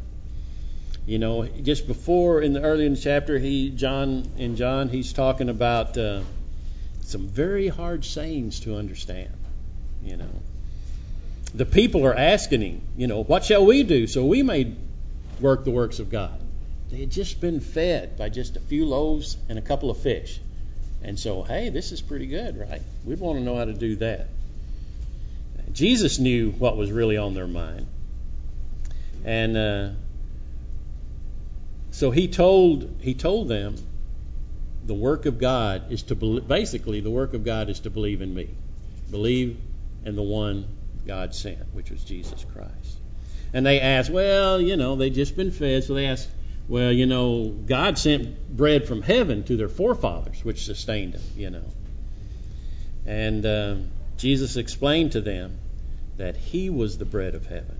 You 1.06 1.20
know, 1.20 1.46
just 1.46 1.86
before 1.86 2.42
in 2.42 2.52
the 2.52 2.62
early 2.62 2.84
in 2.84 2.94
the 2.94 3.00
chapter, 3.00 3.38
he 3.38 3.70
John 3.70 4.28
in 4.36 4.56
John 4.56 4.88
he's 4.88 5.12
talking 5.12 5.48
about 5.48 5.96
uh, 5.96 6.22
some 7.02 7.28
very 7.28 7.68
hard 7.68 8.04
sayings 8.04 8.58
to 8.60 8.76
understand. 8.76 9.30
You 10.02 10.16
know, 10.16 10.42
the 11.54 11.66
people 11.66 12.04
are 12.06 12.14
asking 12.14 12.60
him, 12.60 12.82
you 12.96 13.06
know, 13.06 13.22
what 13.22 13.44
shall 13.44 13.64
we 13.64 13.82
do 13.82 14.06
so 14.06 14.24
we 14.24 14.42
may 14.42 14.74
work 15.40 15.64
the 15.64 15.70
works 15.70 15.98
of 15.98 16.10
God? 16.10 16.40
They 16.90 16.98
had 16.98 17.10
just 17.10 17.40
been 17.40 17.60
fed 17.60 18.16
by 18.16 18.28
just 18.28 18.56
a 18.56 18.60
few 18.60 18.86
loaves 18.86 19.36
and 19.48 19.58
a 19.58 19.62
couple 19.62 19.90
of 19.90 19.98
fish. 19.98 20.40
And 21.02 21.18
so, 21.18 21.42
hey, 21.42 21.68
this 21.68 21.92
is 21.92 22.00
pretty 22.00 22.26
good, 22.26 22.58
right? 22.58 22.82
We'd 23.04 23.20
want 23.20 23.38
to 23.38 23.44
know 23.44 23.56
how 23.56 23.64
to 23.64 23.74
do 23.74 23.96
that. 23.96 24.28
Jesus 25.72 26.18
knew 26.18 26.52
what 26.52 26.76
was 26.76 26.90
really 26.90 27.16
on 27.16 27.34
their 27.34 27.46
mind. 27.46 27.86
And 29.24 29.56
uh, 29.56 29.90
so 31.90 32.10
he 32.10 32.28
told 32.28 32.88
he 33.00 33.14
told 33.14 33.48
them 33.48 33.76
the 34.86 34.94
work 34.94 35.26
of 35.26 35.38
God 35.38 35.90
is 35.90 36.04
to 36.04 36.14
be, 36.14 36.40
basically 36.40 37.00
the 37.00 37.10
work 37.10 37.34
of 37.34 37.44
God 37.44 37.68
is 37.68 37.80
to 37.80 37.90
believe 37.90 38.22
in 38.22 38.32
me, 38.34 38.48
believe 39.10 39.58
in 40.04 40.14
the 40.14 40.22
one 40.22 40.66
God 41.06 41.34
sent, 41.34 41.74
which 41.74 41.90
was 41.90 42.02
Jesus 42.04 42.44
Christ. 42.52 42.98
And 43.52 43.64
they 43.64 43.80
asked, 43.80 44.10
well, 44.10 44.60
you 44.60 44.76
know, 44.76 44.96
they'd 44.96 45.14
just 45.14 45.36
been 45.36 45.50
fed, 45.50 45.84
so 45.84 45.94
they 45.94 46.06
asked, 46.06 46.28
well, 46.68 46.90
you 46.90 47.06
know, 47.06 47.48
God 47.48 47.96
sent 47.96 48.56
bread 48.56 48.88
from 48.88 49.02
heaven 49.02 49.44
to 49.44 49.56
their 49.56 49.68
forefathers, 49.68 50.44
which 50.44 50.64
sustained 50.64 51.14
them, 51.14 51.22
you 51.36 51.50
know. 51.50 51.64
And 53.06 53.46
uh, 53.46 53.76
Jesus 54.16 54.56
explained 54.56 55.12
to 55.12 55.20
them 55.20 55.58
that 56.16 56.36
He 56.36 56.70
was 56.70 56.98
the 56.98 57.04
bread 57.04 57.34
of 57.34 57.46
heaven. 57.46 57.78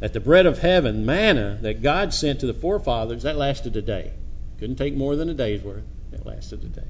That 0.00 0.12
the 0.12 0.20
bread 0.20 0.46
of 0.46 0.58
heaven, 0.58 1.06
manna, 1.06 1.58
that 1.62 1.82
God 1.82 2.12
sent 2.12 2.40
to 2.40 2.46
the 2.46 2.54
forefathers, 2.54 3.22
that 3.22 3.36
lasted 3.36 3.76
a 3.76 3.82
day. 3.82 4.12
Couldn't 4.58 4.76
take 4.76 4.94
more 4.94 5.14
than 5.14 5.28
a 5.28 5.34
day's 5.34 5.62
worth. 5.62 5.84
It 6.12 6.26
lasted 6.26 6.64
a 6.64 6.68
day. 6.68 6.88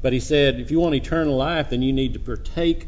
But 0.00 0.14
He 0.14 0.20
said, 0.20 0.60
if 0.60 0.70
you 0.70 0.80
want 0.80 0.94
eternal 0.94 1.36
life, 1.36 1.70
then 1.70 1.82
you 1.82 1.92
need 1.92 2.14
to 2.14 2.20
partake 2.20 2.86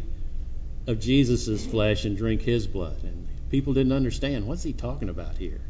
of 0.87 1.01
Jesus' 1.01 1.65
flesh 1.65 2.05
and 2.05 2.17
drink 2.17 2.43
His 2.43 2.67
blood. 2.67 3.03
And 3.03 3.29
people 3.51 3.75
didn't 3.75 3.93
understand. 3.93 4.47
What's 4.47 4.63
He 4.63 4.73
talking 4.73 5.09
about 5.09 5.37
here? 5.37 5.61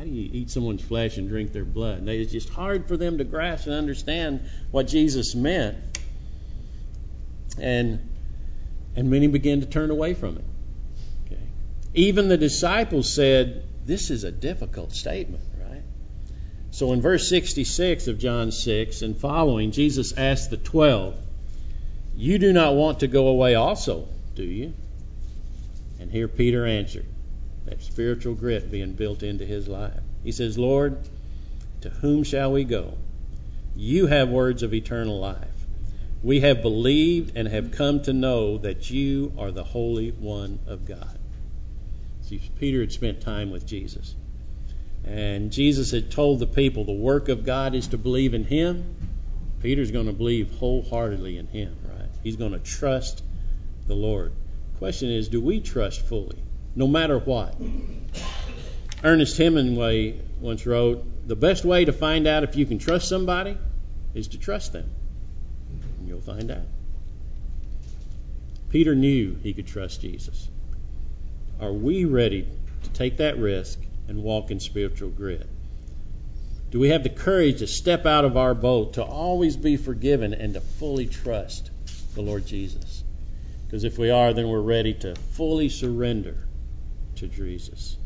how 0.00 0.06
do 0.06 0.10
you 0.10 0.30
eat 0.32 0.48
someone's 0.48 0.82
flesh 0.82 1.18
and 1.18 1.28
drink 1.28 1.52
their 1.52 1.64
blood? 1.64 1.98
And 1.98 2.08
it's 2.08 2.32
just 2.32 2.48
hard 2.48 2.88
for 2.88 2.96
them 2.96 3.18
to 3.18 3.24
grasp 3.24 3.66
and 3.66 3.74
understand 3.74 4.48
what 4.70 4.86
Jesus 4.86 5.34
meant. 5.34 5.76
And 7.60 8.08
and 8.96 9.10
many 9.10 9.26
began 9.26 9.60
to 9.60 9.66
turn 9.66 9.90
away 9.90 10.14
from 10.14 10.38
it. 10.38 10.44
Okay. 11.26 11.42
Even 11.94 12.28
the 12.28 12.38
disciples 12.38 13.12
said, 13.12 13.64
This 13.84 14.10
is 14.10 14.24
a 14.24 14.32
difficult 14.32 14.92
statement, 14.92 15.44
right? 15.60 15.82
So 16.70 16.92
in 16.92 17.02
verse 17.02 17.28
66 17.28 18.08
of 18.08 18.18
John 18.18 18.52
6 18.52 19.02
and 19.02 19.16
following, 19.16 19.70
Jesus 19.70 20.12
asked 20.16 20.50
the 20.50 20.56
twelve, 20.56 21.16
You 22.16 22.38
do 22.38 22.52
not 22.52 22.74
want 22.74 23.00
to 23.00 23.06
go 23.06 23.28
away 23.28 23.54
also, 23.54 24.08
do 24.34 24.44
you? 24.44 24.74
And 25.98 26.10
here 26.10 26.28
Peter 26.28 26.66
answered, 26.66 27.06
that 27.66 27.82
spiritual 27.82 28.34
grit 28.34 28.70
being 28.70 28.92
built 28.92 29.22
into 29.22 29.44
his 29.44 29.68
life. 29.68 30.00
He 30.24 30.32
says, 30.32 30.58
Lord, 30.58 30.98
to 31.82 31.90
whom 31.90 32.24
shall 32.24 32.52
we 32.52 32.64
go? 32.64 32.98
You 33.76 34.06
have 34.06 34.28
words 34.28 34.62
of 34.62 34.74
eternal 34.74 35.18
life. 35.18 35.46
We 36.22 36.40
have 36.40 36.62
believed 36.62 37.36
and 37.36 37.48
have 37.48 37.72
come 37.72 38.02
to 38.02 38.12
know 38.12 38.58
that 38.58 38.90
you 38.90 39.32
are 39.38 39.50
the 39.50 39.64
Holy 39.64 40.10
One 40.10 40.58
of 40.66 40.86
God. 40.86 41.18
See, 42.22 42.40
Peter 42.58 42.80
had 42.80 42.92
spent 42.92 43.22
time 43.22 43.50
with 43.50 43.66
Jesus. 43.66 44.14
And 45.04 45.50
Jesus 45.50 45.90
had 45.90 46.10
told 46.10 46.40
the 46.40 46.46
people 46.46 46.84
the 46.84 46.92
work 46.92 47.28
of 47.28 47.44
God 47.46 47.74
is 47.74 47.88
to 47.88 47.98
believe 47.98 48.34
in 48.34 48.44
him. 48.44 48.96
Peter's 49.62 49.90
going 49.90 50.06
to 50.06 50.12
believe 50.12 50.50
wholeheartedly 50.58 51.38
in 51.38 51.46
him? 51.46 51.76
He's 52.22 52.36
going 52.36 52.52
to 52.52 52.58
trust 52.58 53.22
the 53.86 53.94
Lord. 53.94 54.32
Question 54.78 55.10
is, 55.10 55.28
do 55.28 55.40
we 55.40 55.60
trust 55.60 56.02
fully? 56.02 56.38
no 56.74 56.86
matter 56.86 57.18
what. 57.18 57.54
Ernest 59.02 59.36
Hemingway 59.36 60.20
once 60.40 60.66
wrote, 60.66 61.04
The 61.26 61.36
best 61.36 61.64
way 61.64 61.84
to 61.84 61.92
find 61.92 62.26
out 62.26 62.44
if 62.44 62.56
you 62.56 62.66
can 62.66 62.78
trust 62.78 63.08
somebody 63.08 63.56
is 64.14 64.28
to 64.28 64.38
trust 64.38 64.72
them. 64.72 64.90
And 65.98 66.08
you'll 66.08 66.20
find 66.20 66.50
out. 66.50 66.66
Peter 68.70 68.94
knew 68.94 69.36
he 69.42 69.52
could 69.52 69.66
trust 69.66 70.00
Jesus. 70.00 70.48
Are 71.60 71.72
we 71.72 72.04
ready 72.04 72.46
to 72.84 72.90
take 72.90 73.16
that 73.18 73.36
risk 73.38 73.78
and 74.08 74.22
walk 74.22 74.50
in 74.50 74.60
spiritual 74.60 75.10
grit? 75.10 75.46
Do 76.70 76.78
we 76.78 76.90
have 76.90 77.02
the 77.02 77.10
courage 77.10 77.58
to 77.58 77.66
step 77.66 78.06
out 78.06 78.24
of 78.24 78.36
our 78.36 78.54
boat, 78.54 78.94
to 78.94 79.02
always 79.02 79.56
be 79.56 79.76
forgiven, 79.76 80.32
and 80.34 80.54
to 80.54 80.60
fully 80.60 81.06
trust 81.06 81.70
the 82.14 82.22
Lord 82.22 82.46
Jesus? 82.46 83.04
Because 83.66 83.84
if 83.84 83.98
we 83.98 84.10
are, 84.10 84.32
then 84.32 84.48
we're 84.48 84.60
ready 84.60 84.94
to 84.94 85.14
fully 85.14 85.68
surrender 85.68 86.36
to 87.16 87.28
Jesus, 87.28 87.96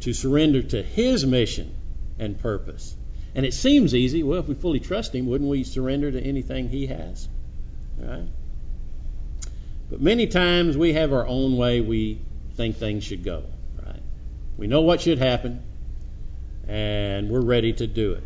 to 0.00 0.12
surrender 0.12 0.62
to 0.62 0.82
His 0.82 1.26
mission 1.26 1.74
and 2.18 2.38
purpose. 2.38 2.94
And 3.34 3.44
it 3.44 3.52
seems 3.52 3.94
easy. 3.94 4.22
Well, 4.22 4.38
if 4.38 4.46
we 4.46 4.54
fully 4.54 4.80
trust 4.80 5.14
Him, 5.14 5.26
wouldn't 5.26 5.50
we 5.50 5.64
surrender 5.64 6.12
to 6.12 6.20
anything 6.20 6.68
He 6.68 6.86
has? 6.86 7.28
Right? 7.98 8.28
But 9.90 10.00
many 10.00 10.26
times 10.28 10.76
we 10.76 10.92
have 10.92 11.12
our 11.12 11.26
own 11.26 11.56
way 11.56 11.80
we 11.80 12.20
think 12.54 12.76
things 12.76 13.04
should 13.04 13.24
go. 13.24 13.44
Right? 13.84 14.02
We 14.56 14.66
know 14.66 14.82
what 14.82 15.00
should 15.00 15.18
happen, 15.18 15.62
and 16.68 17.28
we're 17.28 17.40
ready 17.40 17.72
to 17.72 17.86
do 17.86 18.12
it. 18.12 18.22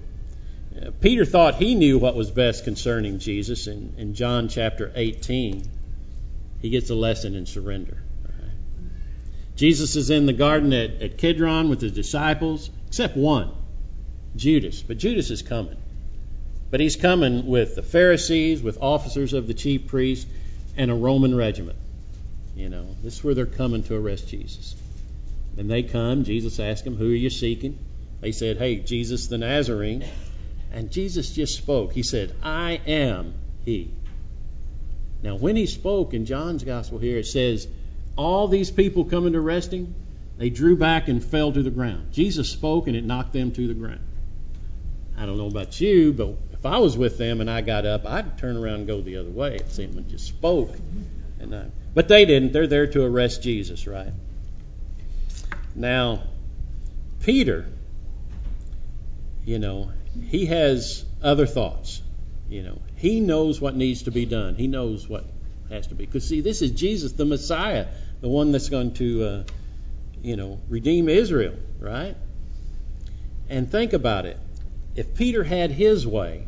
Peter 1.01 1.25
thought 1.25 1.57
he 1.57 1.75
knew 1.75 1.99
what 1.99 2.15
was 2.15 2.31
best 2.31 2.65
concerning 2.65 3.19
Jesus. 3.19 3.67
In, 3.67 3.95
in 3.97 4.15
John 4.15 4.49
chapter 4.49 4.93
18, 4.95 5.63
he 6.61 6.71
gets 6.71 6.91
a 6.91 6.95
lesson 6.95 7.35
in 7.35 7.47
surrender. 7.47 7.99
Jesus 9.59 9.97
is 9.97 10.09
in 10.11 10.27
the 10.27 10.33
garden 10.33 10.73
at, 10.73 11.03
at 11.03 11.19
Kidron 11.19 11.69
with 11.69 11.81
his 11.81 11.91
disciples, 11.91 12.71
except 12.87 13.17
one, 13.17 13.51
Judas. 14.37 14.83
But 14.83 14.99
Judas 14.99 15.31
is 15.31 15.43
coming. 15.43 15.77
But 16.71 16.79
he's 16.79 16.95
coming 16.95 17.45
with 17.45 17.75
the 17.75 17.83
Pharisees, 17.83 18.63
with 18.63 18.79
officers 18.81 19.33
of 19.33 19.49
the 19.49 19.55
chief 19.55 19.89
priests, 19.89 20.31
and 20.77 20.93
a 20.93 20.95
Roman 20.95 21.35
regiment. 21.35 21.77
You 22.55 22.69
know, 22.69 22.87
this 23.03 23.19
is 23.19 23.25
where 23.25 23.35
they're 23.35 23.47
coming 23.47 23.83
to 23.85 23.97
arrest 23.97 24.29
Jesus. 24.29 24.77
And 25.57 25.69
they 25.69 25.83
come, 25.83 26.23
Jesus 26.23 26.61
asks 26.61 26.83
them, 26.83 26.97
Who 26.97 27.11
are 27.11 27.17
you 27.17 27.31
seeking? 27.31 27.79
They 28.21 28.31
said, 28.31 28.59
Hey, 28.59 28.77
Jesus 28.77 29.27
the 29.27 29.39
Nazarene. 29.39 30.05
And 30.73 30.91
Jesus 30.91 31.31
just 31.33 31.57
spoke. 31.57 31.93
He 31.93 32.03
said, 32.03 32.35
I 32.43 32.81
am 32.87 33.35
he. 33.65 33.91
Now, 35.23 35.37
when 35.37 35.57
he 35.57 35.67
spoke 35.67 36.15
in 36.15 36.27
John's 36.27 36.63
gospel 36.63 36.99
here, 36.99 37.19
it 37.19 37.27
says, 37.27 37.67
all 38.17 38.49
these 38.49 38.71
people 38.71 39.05
coming 39.05 39.33
to 39.33 39.49
him, 39.49 39.95
they 40.37 40.51
drew 40.51 40.77
back 40.77 41.09
and 41.09 41.25
fell 41.25 41.53
to 41.53 41.63
the 41.63 41.71
ground. 41.71 42.13
Jesus 42.13 42.51
spoke 42.51 42.87
and 42.87 42.97
it 42.97 43.05
knocked 43.05 43.33
them 43.33 43.53
to 43.53 43.67
the 43.67 43.75
ground. 43.75 44.01
I 45.17 45.27
don't 45.27 45.39
know 45.39 45.49
about 45.49 45.81
you, 45.81 46.13
but 46.13 46.37
if 46.53 46.65
I 46.65 46.79
was 46.79 46.97
with 46.97 47.19
them 47.19 47.41
and 47.41 47.51
I 47.51 47.61
got 47.61 47.87
up, 47.87 48.07
I'd 48.07 48.39
turn 48.39 48.57
around 48.57 48.75
and 48.75 48.87
go 48.87 49.01
the 49.01 49.17
other 49.17 49.31
way. 49.31 49.57
If 49.57 49.73
someone 49.73 50.09
just 50.09 50.27
spoke. 50.27 50.77
And 51.41 51.55
I, 51.55 51.67
but 51.95 52.07
they 52.09 52.25
didn't. 52.25 52.53
They're 52.53 52.67
there 52.67 52.87
to 52.89 53.05
arrest 53.05 53.43
Jesus, 53.43 53.87
right? 53.87 54.13
Now, 55.75 56.23
Peter, 57.21 57.67
you 59.49 59.59
know, 59.59 59.91
he 60.27 60.45
has 60.45 61.07
other 61.23 61.47
thoughts. 61.47 62.03
You 62.51 62.63
know, 62.63 62.83
he 62.97 63.21
knows 63.21 63.59
what 63.59 63.75
needs 63.75 64.03
to 64.03 64.11
be 64.11 64.27
done. 64.27 64.57
He 64.57 64.67
knows 64.67 65.09
what 65.09 65.25
has 65.71 65.87
to 65.87 65.95
be. 65.95 66.05
Because, 66.05 66.29
see, 66.29 66.43
this 66.43 66.61
is 66.61 66.73
Jesus, 66.73 67.13
the 67.13 67.25
Messiah, 67.25 67.87
the 68.21 68.29
one 68.29 68.53
that's 68.53 68.69
going 68.69 68.93
to, 68.95 69.25
uh, 69.25 69.43
you 70.23 70.37
know, 70.37 70.61
redeem 70.69 71.09
Israel, 71.09 71.55
right? 71.79 72.15
And 73.49 73.73
think 73.73 73.95
about 73.95 74.27
it. 74.27 74.37
If 74.95 75.15
Peter 75.15 75.45
had 75.45 75.71
his 75.71 76.07
way, 76.07 76.47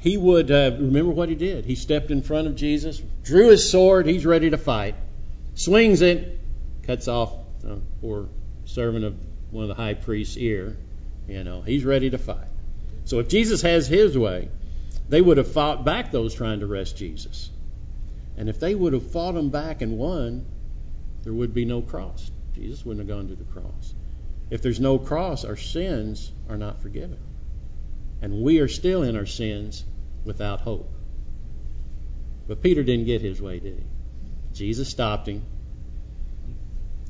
he 0.00 0.18
would 0.18 0.50
uh, 0.50 0.72
remember 0.78 1.12
what 1.12 1.30
he 1.30 1.36
did. 1.36 1.64
He 1.64 1.74
stepped 1.74 2.10
in 2.10 2.20
front 2.20 2.48
of 2.48 2.54
Jesus, 2.54 3.00
drew 3.24 3.48
his 3.48 3.70
sword, 3.70 4.04
he's 4.04 4.26
ready 4.26 4.50
to 4.50 4.58
fight, 4.58 4.94
swings 5.54 6.02
it, 6.02 6.38
cuts 6.82 7.08
off 7.08 7.32
a 7.64 7.78
poor 8.02 8.28
servant 8.66 9.06
of 9.06 9.31
one 9.52 9.62
of 9.62 9.68
the 9.68 9.74
high 9.74 9.94
priest's 9.94 10.36
ear. 10.36 10.76
You 11.28 11.44
know, 11.44 11.62
he's 11.62 11.84
ready 11.84 12.10
to 12.10 12.18
fight. 12.18 12.48
So 13.04 13.20
if 13.20 13.28
Jesus 13.28 13.62
has 13.62 13.86
his 13.86 14.18
way, 14.18 14.48
they 15.08 15.20
would 15.20 15.36
have 15.36 15.52
fought 15.52 15.84
back 15.84 16.10
those 16.10 16.34
trying 16.34 16.60
to 16.60 16.66
arrest 16.66 16.96
Jesus. 16.96 17.50
And 18.36 18.48
if 18.48 18.58
they 18.58 18.74
would 18.74 18.92
have 18.92 19.10
fought 19.10 19.34
them 19.34 19.50
back 19.50 19.82
and 19.82 19.98
won, 19.98 20.46
there 21.22 21.32
would 21.32 21.54
be 21.54 21.64
no 21.64 21.82
cross. 21.82 22.30
Jesus 22.54 22.84
wouldn't 22.84 23.08
have 23.08 23.16
gone 23.16 23.28
to 23.28 23.34
the 23.34 23.44
cross. 23.44 23.94
If 24.50 24.62
there's 24.62 24.80
no 24.80 24.98
cross, 24.98 25.44
our 25.44 25.56
sins 25.56 26.30
are 26.48 26.56
not 26.56 26.82
forgiven. 26.82 27.18
And 28.20 28.42
we 28.42 28.60
are 28.60 28.68
still 28.68 29.02
in 29.02 29.16
our 29.16 29.26
sins 29.26 29.84
without 30.24 30.60
hope. 30.60 30.90
But 32.48 32.62
Peter 32.62 32.82
didn't 32.82 33.06
get 33.06 33.20
his 33.20 33.40
way, 33.40 33.60
did 33.60 33.78
he? 33.78 33.84
Jesus 34.54 34.88
stopped 34.88 35.28
him, 35.28 35.42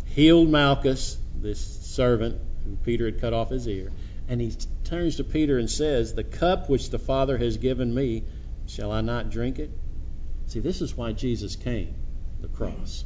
healed 0.06 0.48
Malchus, 0.48 1.18
this 1.42 1.60
servant 1.60 2.40
who 2.64 2.76
Peter 2.76 3.06
had 3.06 3.20
cut 3.20 3.32
off 3.32 3.50
his 3.50 3.66
ear, 3.66 3.90
and 4.28 4.40
he 4.40 4.52
turns 4.84 5.16
to 5.16 5.24
Peter 5.24 5.58
and 5.58 5.68
says, 5.68 6.14
The 6.14 6.24
cup 6.24 6.68
which 6.68 6.90
the 6.90 6.98
Father 6.98 7.36
has 7.36 7.56
given 7.56 7.92
me, 7.92 8.24
shall 8.66 8.92
I 8.92 9.00
not 9.00 9.30
drink 9.30 9.58
it? 9.58 9.70
See, 10.46 10.60
this 10.60 10.80
is 10.80 10.96
why 10.96 11.12
Jesus 11.12 11.56
came, 11.56 11.94
the 12.40 12.48
cross. 12.48 13.04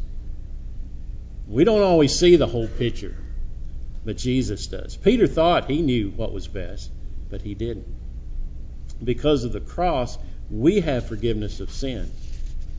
We 1.48 1.64
don't 1.64 1.82
always 1.82 2.16
see 2.16 2.36
the 2.36 2.46
whole 2.46 2.68
picture, 2.68 3.16
but 4.04 4.16
Jesus 4.16 4.66
does. 4.66 4.96
Peter 4.96 5.26
thought 5.26 5.70
he 5.70 5.80
knew 5.80 6.10
what 6.10 6.32
was 6.32 6.48
best, 6.48 6.90
but 7.30 7.42
he 7.42 7.54
didn't. 7.54 7.86
Because 9.02 9.44
of 9.44 9.52
the 9.52 9.60
cross, 9.60 10.18
we 10.50 10.80
have 10.80 11.06
forgiveness 11.06 11.60
of 11.60 11.70
sin 11.70 12.10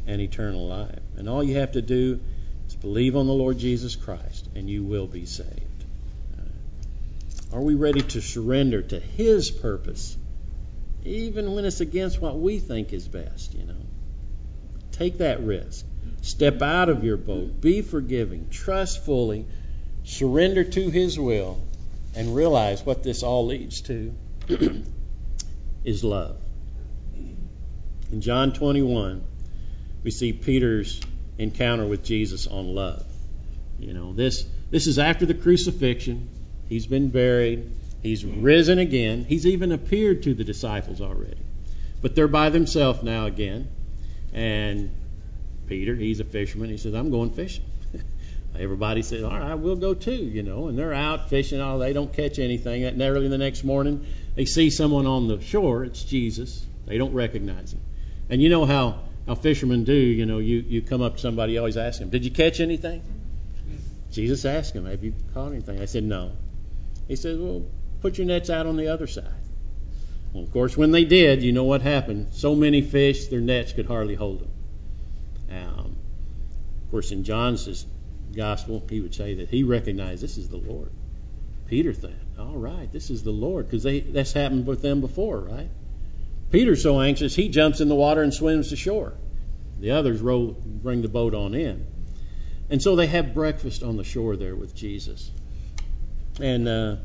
and 0.05 0.21
eternal 0.21 0.67
life. 0.67 0.99
And 1.15 1.29
all 1.29 1.43
you 1.43 1.57
have 1.57 1.73
to 1.73 1.81
do 1.81 2.19
is 2.67 2.75
believe 2.75 3.15
on 3.15 3.27
the 3.27 3.33
Lord 3.33 3.57
Jesus 3.57 3.95
Christ, 3.95 4.49
and 4.55 4.69
you 4.69 4.83
will 4.83 5.07
be 5.07 5.25
saved. 5.25 5.85
Uh, 6.37 7.55
are 7.55 7.61
we 7.61 7.75
ready 7.75 8.01
to 8.01 8.21
surrender 8.21 8.81
to 8.81 8.99
His 8.99 9.49
purpose, 9.49 10.17
even 11.03 11.53
when 11.53 11.65
it's 11.65 11.81
against 11.81 12.21
what 12.21 12.37
we 12.37 12.59
think 12.59 12.93
is 12.93 13.07
best? 13.07 13.53
You 13.53 13.65
know, 13.65 13.85
take 14.91 15.19
that 15.19 15.41
risk. 15.41 15.85
Step 16.21 16.61
out 16.61 16.89
of 16.89 17.03
your 17.03 17.17
boat. 17.17 17.61
Be 17.61 17.81
forgiving. 17.81 18.49
Trust 18.49 19.05
fully. 19.05 19.45
Surrender 20.03 20.63
to 20.63 20.89
His 20.89 21.17
will, 21.17 21.61
and 22.15 22.35
realize 22.35 22.85
what 22.85 23.03
this 23.03 23.23
all 23.23 23.45
leads 23.45 23.81
to 23.81 24.13
is 25.83 26.03
love. 26.03 26.37
In 28.11 28.21
John 28.21 28.53
21, 28.53 29.21
we 30.03 30.11
see 30.11 30.31
Peter's 30.31 31.01
encounter 31.37 31.85
with 31.85 32.03
Jesus 32.03 32.47
on 32.47 32.73
love. 32.73 33.05
You 33.79 33.93
know, 33.93 34.13
this 34.13 34.45
this 34.71 34.87
is 34.87 34.99
after 34.99 35.25
the 35.25 35.33
crucifixion. 35.33 36.29
He's 36.67 36.87
been 36.87 37.09
buried. 37.09 37.71
He's 38.01 38.25
risen 38.25 38.79
again. 38.79 39.25
He's 39.25 39.45
even 39.45 39.71
appeared 39.71 40.23
to 40.23 40.33
the 40.33 40.43
disciples 40.43 41.01
already. 41.01 41.37
But 42.01 42.15
they're 42.15 42.27
by 42.27 42.49
themselves 42.49 43.03
now 43.03 43.25
again. 43.25 43.67
And 44.33 44.91
Peter, 45.67 45.95
he's 45.95 46.19
a 46.19 46.23
fisherman. 46.23 46.69
He 46.69 46.77
says, 46.77 46.93
I'm 46.93 47.11
going 47.11 47.31
fishing. 47.31 47.65
Everybody 48.59 49.01
says, 49.01 49.23
All 49.23 49.37
right, 49.37 49.55
we'll 49.55 49.75
go 49.75 49.93
too, 49.93 50.11
you 50.11 50.43
know. 50.43 50.67
And 50.67 50.77
they're 50.77 50.93
out 50.93 51.29
fishing. 51.29 51.61
All 51.61 51.79
they 51.79 51.93
don't 51.93 52.11
catch 52.11 52.39
anything. 52.39 52.83
And 52.83 53.01
early 53.01 53.27
the 53.27 53.37
next 53.37 53.63
morning, 53.63 54.05
they 54.35 54.45
see 54.45 54.69
someone 54.69 55.07
on 55.07 55.27
the 55.27 55.41
shore. 55.41 55.83
It's 55.83 56.03
Jesus. 56.03 56.65
They 56.85 56.97
don't 56.97 57.13
recognize 57.13 57.73
him. 57.73 57.81
And 58.29 58.41
you 58.41 58.49
know 58.49 58.65
how, 58.65 58.99
how 59.27 59.35
fishermen 59.35 59.83
do. 59.83 59.93
You 59.93 60.25
know, 60.25 60.39
you, 60.39 60.63
you 60.67 60.81
come 60.81 61.01
up 61.01 61.15
to 61.15 61.21
somebody, 61.21 61.53
you 61.53 61.59
always 61.59 61.77
ask 61.77 61.99
them, 61.99 62.09
Did 62.09 62.25
you 62.25 62.31
catch 62.31 62.59
anything? 62.59 63.03
Jesus 64.11 64.45
asked 64.45 64.73
him, 64.73 64.85
Have 64.85 65.03
you 65.03 65.13
caught 65.33 65.51
anything? 65.51 65.81
I 65.81 65.85
said, 65.85 66.03
No. 66.03 66.31
He 67.07 67.15
said, 67.15 67.39
Well, 67.39 67.65
put 68.01 68.17
your 68.17 68.25
nets 68.27 68.49
out 68.49 68.65
on 68.65 68.77
the 68.77 68.87
other 68.87 69.07
side. 69.07 69.25
Well, 70.33 70.43
of 70.43 70.51
course, 70.51 70.75
when 70.77 70.91
they 70.91 71.05
did, 71.05 71.43
you 71.43 71.51
know 71.51 71.65
what 71.65 71.81
happened. 71.81 72.29
So 72.31 72.55
many 72.55 72.81
fish, 72.81 73.27
their 73.27 73.41
nets 73.41 73.73
could 73.73 73.85
hardly 73.85 74.15
hold 74.15 74.41
them. 74.41 74.51
Um, 75.49 75.95
of 76.83 76.91
course, 76.91 77.11
in 77.11 77.23
John's 77.23 77.85
gospel, 78.35 78.83
he 78.89 79.01
would 79.01 79.15
say 79.15 79.35
that 79.35 79.49
he 79.49 79.63
recognized 79.63 80.23
this 80.23 80.37
is 80.37 80.49
the 80.49 80.57
Lord. 80.57 80.91
Peter 81.67 81.93
thought, 81.93 82.11
all 82.39 82.57
right, 82.57 82.89
this 82.91 83.09
is 83.09 83.23
the 83.23 83.31
Lord, 83.31 83.69
because 83.69 83.83
that's 83.83 84.31
happened 84.31 84.65
with 84.65 84.81
them 84.81 85.01
before, 85.01 85.39
right? 85.39 85.69
Peter's 86.51 86.81
so 86.81 87.01
anxious, 87.01 87.35
he 87.35 87.49
jumps 87.49 87.81
in 87.81 87.89
the 87.89 87.95
water 87.95 88.21
and 88.21 88.33
swims 88.33 88.69
to 88.69 88.75
shore. 88.75 89.13
The 89.79 89.91
others 89.91 90.21
row, 90.21 90.55
bring 90.65 91.01
the 91.01 91.09
boat 91.09 91.33
on 91.33 91.53
in. 91.53 91.85
And 92.69 92.81
so 92.81 92.95
they 92.95 93.07
have 93.07 93.33
breakfast 93.33 93.83
on 93.83 93.97
the 93.97 94.03
shore 94.03 94.35
there 94.35 94.55
with 94.55 94.75
Jesus. 94.75 95.31
And 96.41 96.67
uh, 96.67 96.95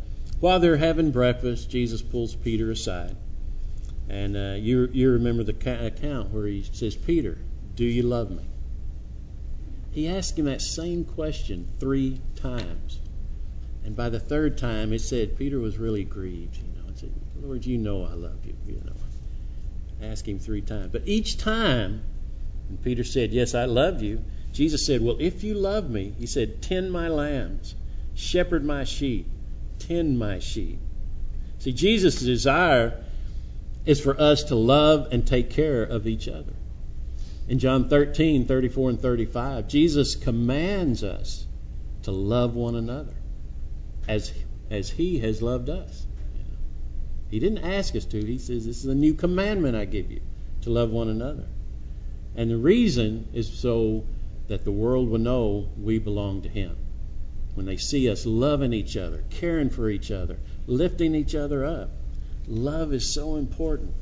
while 0.40 0.61
they're 0.61 0.76
having 0.76 1.11
breakfast, 1.11 1.70
Jesus 1.70 2.02
pulls 2.02 2.35
Peter 2.35 2.70
aside. 2.70 3.16
And 4.09 4.37
uh, 4.37 4.57
you, 4.59 4.88
you 4.92 5.12
remember 5.12 5.44
the 5.44 5.87
account 5.87 6.31
where 6.31 6.46
he 6.46 6.64
says, 6.64 6.96
Peter, 6.96 7.38
do 7.74 7.85
you 7.85 8.02
love 8.02 8.31
me? 8.31 8.44
He 9.92 10.09
asked 10.09 10.38
him 10.38 10.46
that 10.46 10.62
same 10.62 11.05
question 11.05 11.68
three 11.78 12.20
times. 12.37 13.00
And 13.85 13.94
by 13.96 14.09
the 14.09 14.20
third 14.20 14.59
time, 14.59 14.92
it 14.92 15.00
said 15.00 15.37
Peter 15.37 15.59
was 15.59 15.78
really 15.78 16.05
grieved. 16.05 16.57
You 16.57 16.64
know, 16.64 16.88
and 16.88 16.98
said, 16.98 17.12
Lord, 17.40 17.64
you 17.66 17.78
know 17.78 18.05
I 18.05 18.14
love 18.14 18.44
you. 18.44 18.55
You 18.66 18.83
know, 18.85 18.92
ask 20.02 20.26
him 20.26 20.38
three 20.38 20.62
times. 20.62 20.88
But 20.92 21.02
each 21.06 21.38
time, 21.38 22.02
and 22.68 22.82
Peter 22.82 23.04
said, 23.04 23.32
Yes, 23.32 23.54
I 23.54 23.66
love 23.66 24.02
you. 24.02 24.22
Jesus 24.52 24.86
said, 24.86 25.00
Well, 25.00 25.16
if 25.18 25.44
you 25.44 25.54
love 25.54 25.88
me, 25.88 26.12
he 26.18 26.26
said, 26.26 26.62
tend 26.62 26.92
my 26.92 27.08
lambs. 27.08 27.74
Shepherd 28.14 28.64
my 28.64 28.84
sheep, 28.84 29.26
tend 29.78 30.18
my 30.18 30.38
sheep. 30.38 30.78
See, 31.58 31.72
Jesus' 31.72 32.20
desire 32.20 33.02
is 33.86 34.00
for 34.00 34.20
us 34.20 34.44
to 34.44 34.54
love 34.54 35.08
and 35.12 35.26
take 35.26 35.50
care 35.50 35.82
of 35.82 36.06
each 36.06 36.28
other. 36.28 36.52
In 37.48 37.58
John 37.58 37.88
13, 37.88 38.46
34 38.46 38.90
and 38.90 39.00
35, 39.00 39.68
Jesus 39.68 40.14
commands 40.14 41.02
us 41.02 41.46
to 42.02 42.12
love 42.12 42.54
one 42.54 42.74
another 42.74 43.14
as, 44.06 44.32
as 44.70 44.90
He 44.90 45.18
has 45.20 45.42
loved 45.42 45.68
us. 45.68 46.06
He 47.32 47.38
didn't 47.38 47.64
ask 47.64 47.96
us 47.96 48.04
to. 48.04 48.22
He 48.22 48.36
says, 48.36 48.66
This 48.66 48.84
is 48.84 48.84
a 48.84 48.94
new 48.94 49.14
commandment 49.14 49.74
I 49.74 49.86
give 49.86 50.10
you 50.10 50.20
to 50.60 50.70
love 50.70 50.90
one 50.90 51.08
another. 51.08 51.46
And 52.36 52.50
the 52.50 52.58
reason 52.58 53.26
is 53.32 53.50
so 53.50 54.04
that 54.48 54.64
the 54.64 54.70
world 54.70 55.08
will 55.08 55.18
know 55.18 55.66
we 55.80 55.98
belong 55.98 56.42
to 56.42 56.50
Him 56.50 56.76
when 57.54 57.64
they 57.64 57.78
see 57.78 58.10
us 58.10 58.26
loving 58.26 58.74
each 58.74 58.98
other, 58.98 59.24
caring 59.30 59.70
for 59.70 59.88
each 59.88 60.10
other, 60.10 60.36
lifting 60.66 61.14
each 61.14 61.34
other 61.34 61.64
up. 61.64 61.88
Love 62.48 62.92
is 62.92 63.08
so 63.08 63.36
important, 63.36 63.94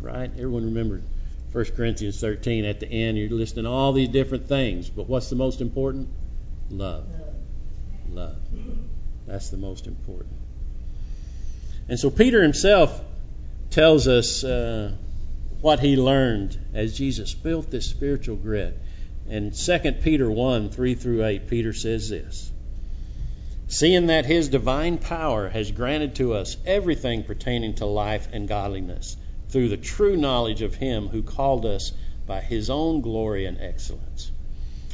right? 0.00 0.30
Everyone 0.30 0.66
remember 0.66 1.02
1 1.50 1.64
Corinthians 1.76 2.20
13 2.20 2.64
at 2.64 2.78
the 2.78 2.88
end, 2.88 3.18
you're 3.18 3.28
listing 3.28 3.66
all 3.66 3.92
these 3.92 4.10
different 4.10 4.46
things, 4.46 4.88
but 4.88 5.08
what's 5.08 5.30
the 5.30 5.36
most 5.36 5.60
important? 5.60 6.08
Love. 6.70 7.08
Love. 8.08 8.38
That's 9.26 9.50
the 9.50 9.56
most 9.56 9.88
important. 9.88 10.45
And 11.88 11.98
so 11.98 12.10
Peter 12.10 12.42
himself 12.42 13.00
tells 13.70 14.08
us 14.08 14.42
uh, 14.42 14.92
what 15.60 15.80
he 15.80 15.96
learned 15.96 16.58
as 16.74 16.96
Jesus 16.96 17.34
built 17.34 17.70
this 17.70 17.86
spiritual 17.86 18.36
grit. 18.36 18.78
And 19.28 19.54
2 19.54 19.92
Peter 20.02 20.30
1 20.30 20.70
3 20.70 20.94
through 20.94 21.24
8, 21.24 21.48
Peter 21.48 21.72
says 21.72 22.08
this 22.08 22.50
seeing 23.68 24.06
that 24.06 24.26
his 24.26 24.48
divine 24.48 24.98
power 24.98 25.48
has 25.48 25.72
granted 25.72 26.14
to 26.14 26.34
us 26.34 26.56
everything 26.64 27.24
pertaining 27.24 27.74
to 27.74 27.86
life 27.86 28.28
and 28.32 28.46
godliness 28.46 29.16
through 29.48 29.68
the 29.68 29.76
true 29.76 30.16
knowledge 30.16 30.62
of 30.62 30.74
him 30.76 31.08
who 31.08 31.22
called 31.22 31.66
us 31.66 31.92
by 32.26 32.40
his 32.40 32.70
own 32.70 33.00
glory 33.00 33.46
and 33.46 33.60
excellence. 33.60 34.30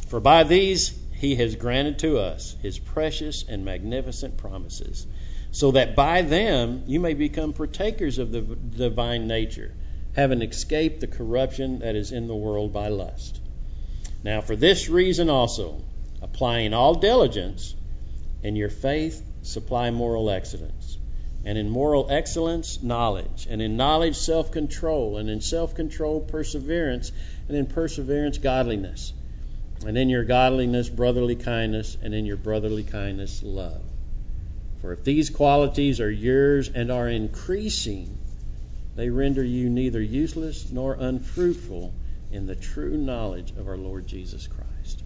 For 0.09 0.21
by 0.21 0.45
these 0.45 0.99
he 1.15 1.37
has 1.37 1.57
granted 1.57 1.99
to 2.01 2.19
us 2.19 2.57
his 2.63 2.79
precious 2.79 3.45
and 3.47 3.65
magnificent 3.65 4.37
promises, 4.37 5.07
so 5.51 5.73
that 5.73 5.95
by 5.95 6.23
them 6.23 6.85
you 6.87 7.01
may 7.01 7.15
become 7.15 7.53
partakers 7.53 8.19
of 8.19 8.33
the 8.33 8.41
divine 8.41 9.27
nature, 9.27 9.73
having 10.15 10.43
escaped 10.43 11.01
the 11.01 11.07
corruption 11.07 11.81
that 11.81 11.95
is 11.95 12.13
in 12.13 12.27
the 12.27 12.35
world 12.35 12.73
by 12.73 12.89
lust. 12.89 13.41
Now, 14.25 14.41
for 14.41 14.57
this 14.57 14.89
reason 14.89 15.29
also, 15.29 15.83
applying 16.23 16.75
all 16.75 16.95
diligence, 16.95 17.75
in 18.43 18.57
your 18.57 18.71
faith, 18.71 19.25
supply 19.43 19.91
moral 19.91 20.31
excellence. 20.31 20.99
And 21.45 21.59
in 21.59 21.71
moral 21.71 22.07
excellence, 22.11 22.83
knowledge. 22.83 23.47
And 23.51 23.61
in 23.61 23.77
knowledge, 23.77 24.17
self 24.17 24.53
control. 24.53 25.17
And 25.17 25.29
in 25.29 25.41
self 25.41 25.75
control, 25.75 26.21
perseverance. 26.21 27.11
And 27.49 27.57
in 27.57 27.67
perseverance, 27.67 28.39
godliness. 28.39 29.13
And 29.85 29.99
in 29.99 30.09
your 30.09 30.25
godliness, 30.25 30.89
brotherly 30.89 31.37
kindness. 31.37 31.97
And 32.01 32.15
in 32.15 32.27
your 32.27 32.37
brotherly 32.37 32.85
kindness, 32.85 33.43
love. 33.43 33.83
For 34.83 34.93
if 34.93 35.05
these 35.05 35.31
qualities 35.31 36.01
are 36.01 36.11
yours 36.11 36.69
and 36.69 36.91
are 36.91 37.09
increasing, 37.09 38.19
they 38.97 39.11
render 39.11 39.43
you 39.43 39.71
neither 39.71 40.03
useless 40.03 40.73
nor 40.73 40.95
unfruitful 40.99 41.95
in 42.33 42.47
the 42.47 42.57
true 42.57 42.97
knowledge 42.97 43.53
of 43.53 43.69
our 43.69 43.77
Lord 43.77 44.09
Jesus 44.09 44.49
Christ. 44.49 45.05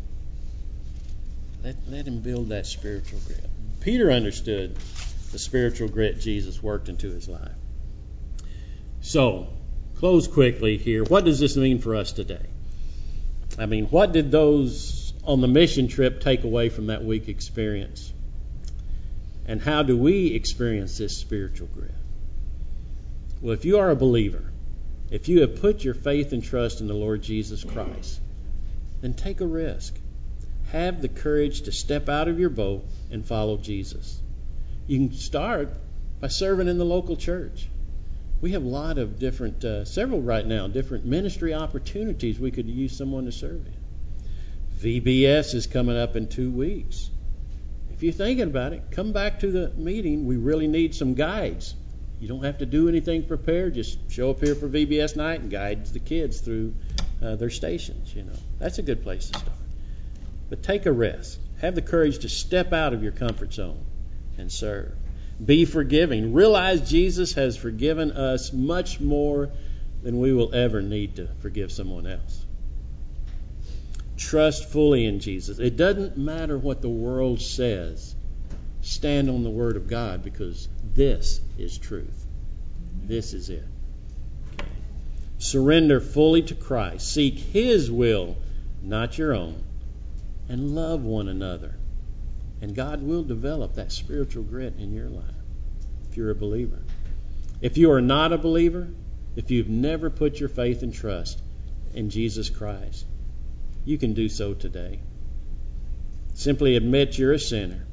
Let, 1.62 1.76
let 1.90 2.06
him 2.06 2.20
build 2.20 2.48
that 2.48 2.64
spiritual 2.64 3.20
grit. 3.26 3.44
Peter 3.82 4.10
understood 4.10 4.76
the 5.32 5.38
spiritual 5.38 5.88
grit 5.88 6.20
Jesus 6.20 6.62
worked 6.62 6.88
into 6.88 7.10
his 7.10 7.28
life. 7.28 7.52
So, 9.02 9.48
close 9.96 10.26
quickly 10.26 10.78
here. 10.78 11.04
What 11.04 11.26
does 11.26 11.38
this 11.38 11.54
mean 11.54 11.80
for 11.80 11.96
us 11.96 12.12
today? 12.12 12.46
I 13.58 13.66
mean, 13.66 13.86
what 13.86 14.12
did 14.12 14.30
those 14.30 15.12
on 15.22 15.42
the 15.42 15.48
mission 15.48 15.88
trip 15.88 16.22
take 16.22 16.44
away 16.44 16.70
from 16.70 16.86
that 16.86 17.04
week 17.04 17.28
experience? 17.28 18.12
And 19.46 19.62
how 19.62 19.84
do 19.84 19.96
we 19.96 20.34
experience 20.34 20.98
this 20.98 21.16
spiritual 21.16 21.68
grit? 21.68 21.94
Well, 23.40 23.54
if 23.54 23.64
you 23.64 23.78
are 23.78 23.90
a 23.90 23.96
believer, 23.96 24.42
if 25.10 25.28
you 25.28 25.42
have 25.42 25.60
put 25.60 25.84
your 25.84 25.94
faith 25.94 26.32
and 26.32 26.42
trust 26.42 26.80
in 26.80 26.88
the 26.88 26.94
Lord 26.94 27.22
Jesus 27.22 27.62
Christ, 27.62 28.20
then 29.00 29.14
take 29.14 29.40
a 29.40 29.46
risk. 29.46 29.94
Have 30.72 31.00
the 31.00 31.08
courage 31.08 31.62
to 31.62 31.72
step 31.72 32.08
out 32.08 32.26
of 32.26 32.40
your 32.40 32.50
boat 32.50 32.84
and 33.10 33.24
follow 33.24 33.56
Jesus. 33.56 34.20
You 34.88 34.98
can 34.98 35.16
start 35.16 35.68
by 36.20 36.26
serving 36.28 36.66
in 36.66 36.78
the 36.78 36.84
local 36.84 37.16
church. 37.16 37.68
We 38.40 38.52
have 38.52 38.64
a 38.64 38.68
lot 38.68 38.98
of 38.98 39.18
different, 39.20 39.64
uh, 39.64 39.84
several 39.84 40.20
right 40.22 40.44
now, 40.44 40.66
different 40.66 41.06
ministry 41.06 41.54
opportunities 41.54 42.40
we 42.40 42.50
could 42.50 42.68
use 42.68 42.96
someone 42.96 43.26
to 43.26 43.32
serve 43.32 43.64
in. 43.64 43.74
VBS 44.80 45.54
is 45.54 45.66
coming 45.66 45.96
up 45.96 46.16
in 46.16 46.26
two 46.26 46.50
weeks. 46.50 47.10
If 47.96 48.02
you're 48.02 48.12
thinking 48.12 48.44
about 48.44 48.74
it, 48.74 48.90
come 48.90 49.12
back 49.12 49.40
to 49.40 49.50
the 49.50 49.70
meeting. 49.70 50.26
We 50.26 50.36
really 50.36 50.66
need 50.66 50.94
some 50.94 51.14
guides. 51.14 51.74
You 52.20 52.28
don't 52.28 52.44
have 52.44 52.58
to 52.58 52.66
do 52.66 52.90
anything 52.90 53.24
prepared. 53.24 53.74
Just 53.74 54.10
show 54.10 54.30
up 54.30 54.40
here 54.40 54.54
for 54.54 54.68
VBS 54.68 55.16
night 55.16 55.40
and 55.40 55.50
guide 55.50 55.86
the 55.86 55.98
kids 55.98 56.40
through 56.40 56.74
uh, 57.22 57.36
their 57.36 57.48
stations. 57.48 58.14
You 58.14 58.24
know, 58.24 58.36
that's 58.58 58.78
a 58.78 58.82
good 58.82 59.02
place 59.02 59.30
to 59.30 59.38
start. 59.38 59.56
But 60.50 60.62
take 60.62 60.84
a 60.84 60.92
risk. 60.92 61.40
Have 61.62 61.74
the 61.74 61.82
courage 61.82 62.18
to 62.18 62.28
step 62.28 62.74
out 62.74 62.92
of 62.92 63.02
your 63.02 63.12
comfort 63.12 63.54
zone 63.54 63.84
and 64.36 64.52
serve. 64.52 64.92
Be 65.42 65.64
forgiving. 65.64 66.34
Realize 66.34 66.88
Jesus 66.88 67.32
has 67.32 67.56
forgiven 67.56 68.12
us 68.12 68.52
much 68.52 69.00
more 69.00 69.50
than 70.02 70.20
we 70.20 70.34
will 70.34 70.54
ever 70.54 70.82
need 70.82 71.16
to 71.16 71.28
forgive 71.40 71.72
someone 71.72 72.06
else. 72.06 72.45
Trust 74.16 74.70
fully 74.70 75.04
in 75.04 75.20
Jesus. 75.20 75.58
It 75.58 75.76
doesn't 75.76 76.16
matter 76.16 76.56
what 76.56 76.80
the 76.80 76.88
world 76.88 77.40
says. 77.40 78.14
Stand 78.80 79.28
on 79.28 79.42
the 79.42 79.50
Word 79.50 79.76
of 79.76 79.88
God 79.88 80.22
because 80.22 80.68
this 80.94 81.40
is 81.58 81.76
truth. 81.76 82.26
This 83.02 83.34
is 83.34 83.50
it. 83.50 83.64
Okay. 84.54 84.68
Surrender 85.38 86.00
fully 86.00 86.42
to 86.42 86.54
Christ. 86.54 87.12
Seek 87.12 87.38
His 87.38 87.90
will, 87.90 88.36
not 88.82 89.18
your 89.18 89.34
own. 89.34 89.62
And 90.48 90.74
love 90.74 91.02
one 91.02 91.28
another. 91.28 91.74
And 92.62 92.74
God 92.74 93.02
will 93.02 93.22
develop 93.22 93.74
that 93.74 93.92
spiritual 93.92 94.44
grit 94.44 94.74
in 94.78 94.94
your 94.94 95.08
life 95.08 95.24
if 96.08 96.16
you're 96.16 96.30
a 96.30 96.34
believer. 96.34 96.82
If 97.60 97.76
you 97.76 97.90
are 97.90 98.00
not 98.00 98.32
a 98.32 98.38
believer, 98.38 98.88
if 99.34 99.50
you've 99.50 99.68
never 99.68 100.08
put 100.08 100.40
your 100.40 100.48
faith 100.48 100.82
and 100.82 100.94
trust 100.94 101.40
in 101.94 102.08
Jesus 102.08 102.48
Christ, 102.48 103.04
you 103.86 103.96
can 103.96 104.12
do 104.12 104.28
so 104.28 104.52
today. 104.52 105.00
Simply 106.34 106.76
admit 106.76 107.16
you're 107.16 107.32
a 107.32 107.38
sinner. 107.38 107.86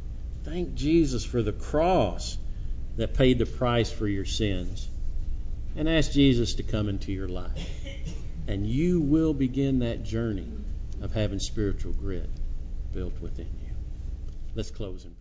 Thank 0.44 0.74
Jesus 0.74 1.24
for 1.24 1.42
the 1.42 1.54
cross 1.54 2.38
that 2.98 3.14
paid 3.14 3.40
the 3.40 3.46
price 3.46 3.90
for 3.90 4.08
your 4.08 4.26
sins. 4.26 4.90
And 5.78 5.88
ask 5.88 6.12
Jesus 6.12 6.56
to 6.56 6.64
come 6.64 6.90
into 6.90 7.14
your 7.14 7.30
life. 7.30 7.70
And 8.48 8.68
you 8.68 9.00
will 9.00 9.34
begin 9.34 9.80
that 9.80 10.04
journey 10.04 10.52
of 11.02 11.14
having 11.14 11.40
spiritual 11.40 11.94
grit 11.94 12.30
built 12.94 13.20
within 13.22 13.48
you. 13.64 13.74
Let's 14.56 14.72
close 14.72 15.06
in. 15.06 15.13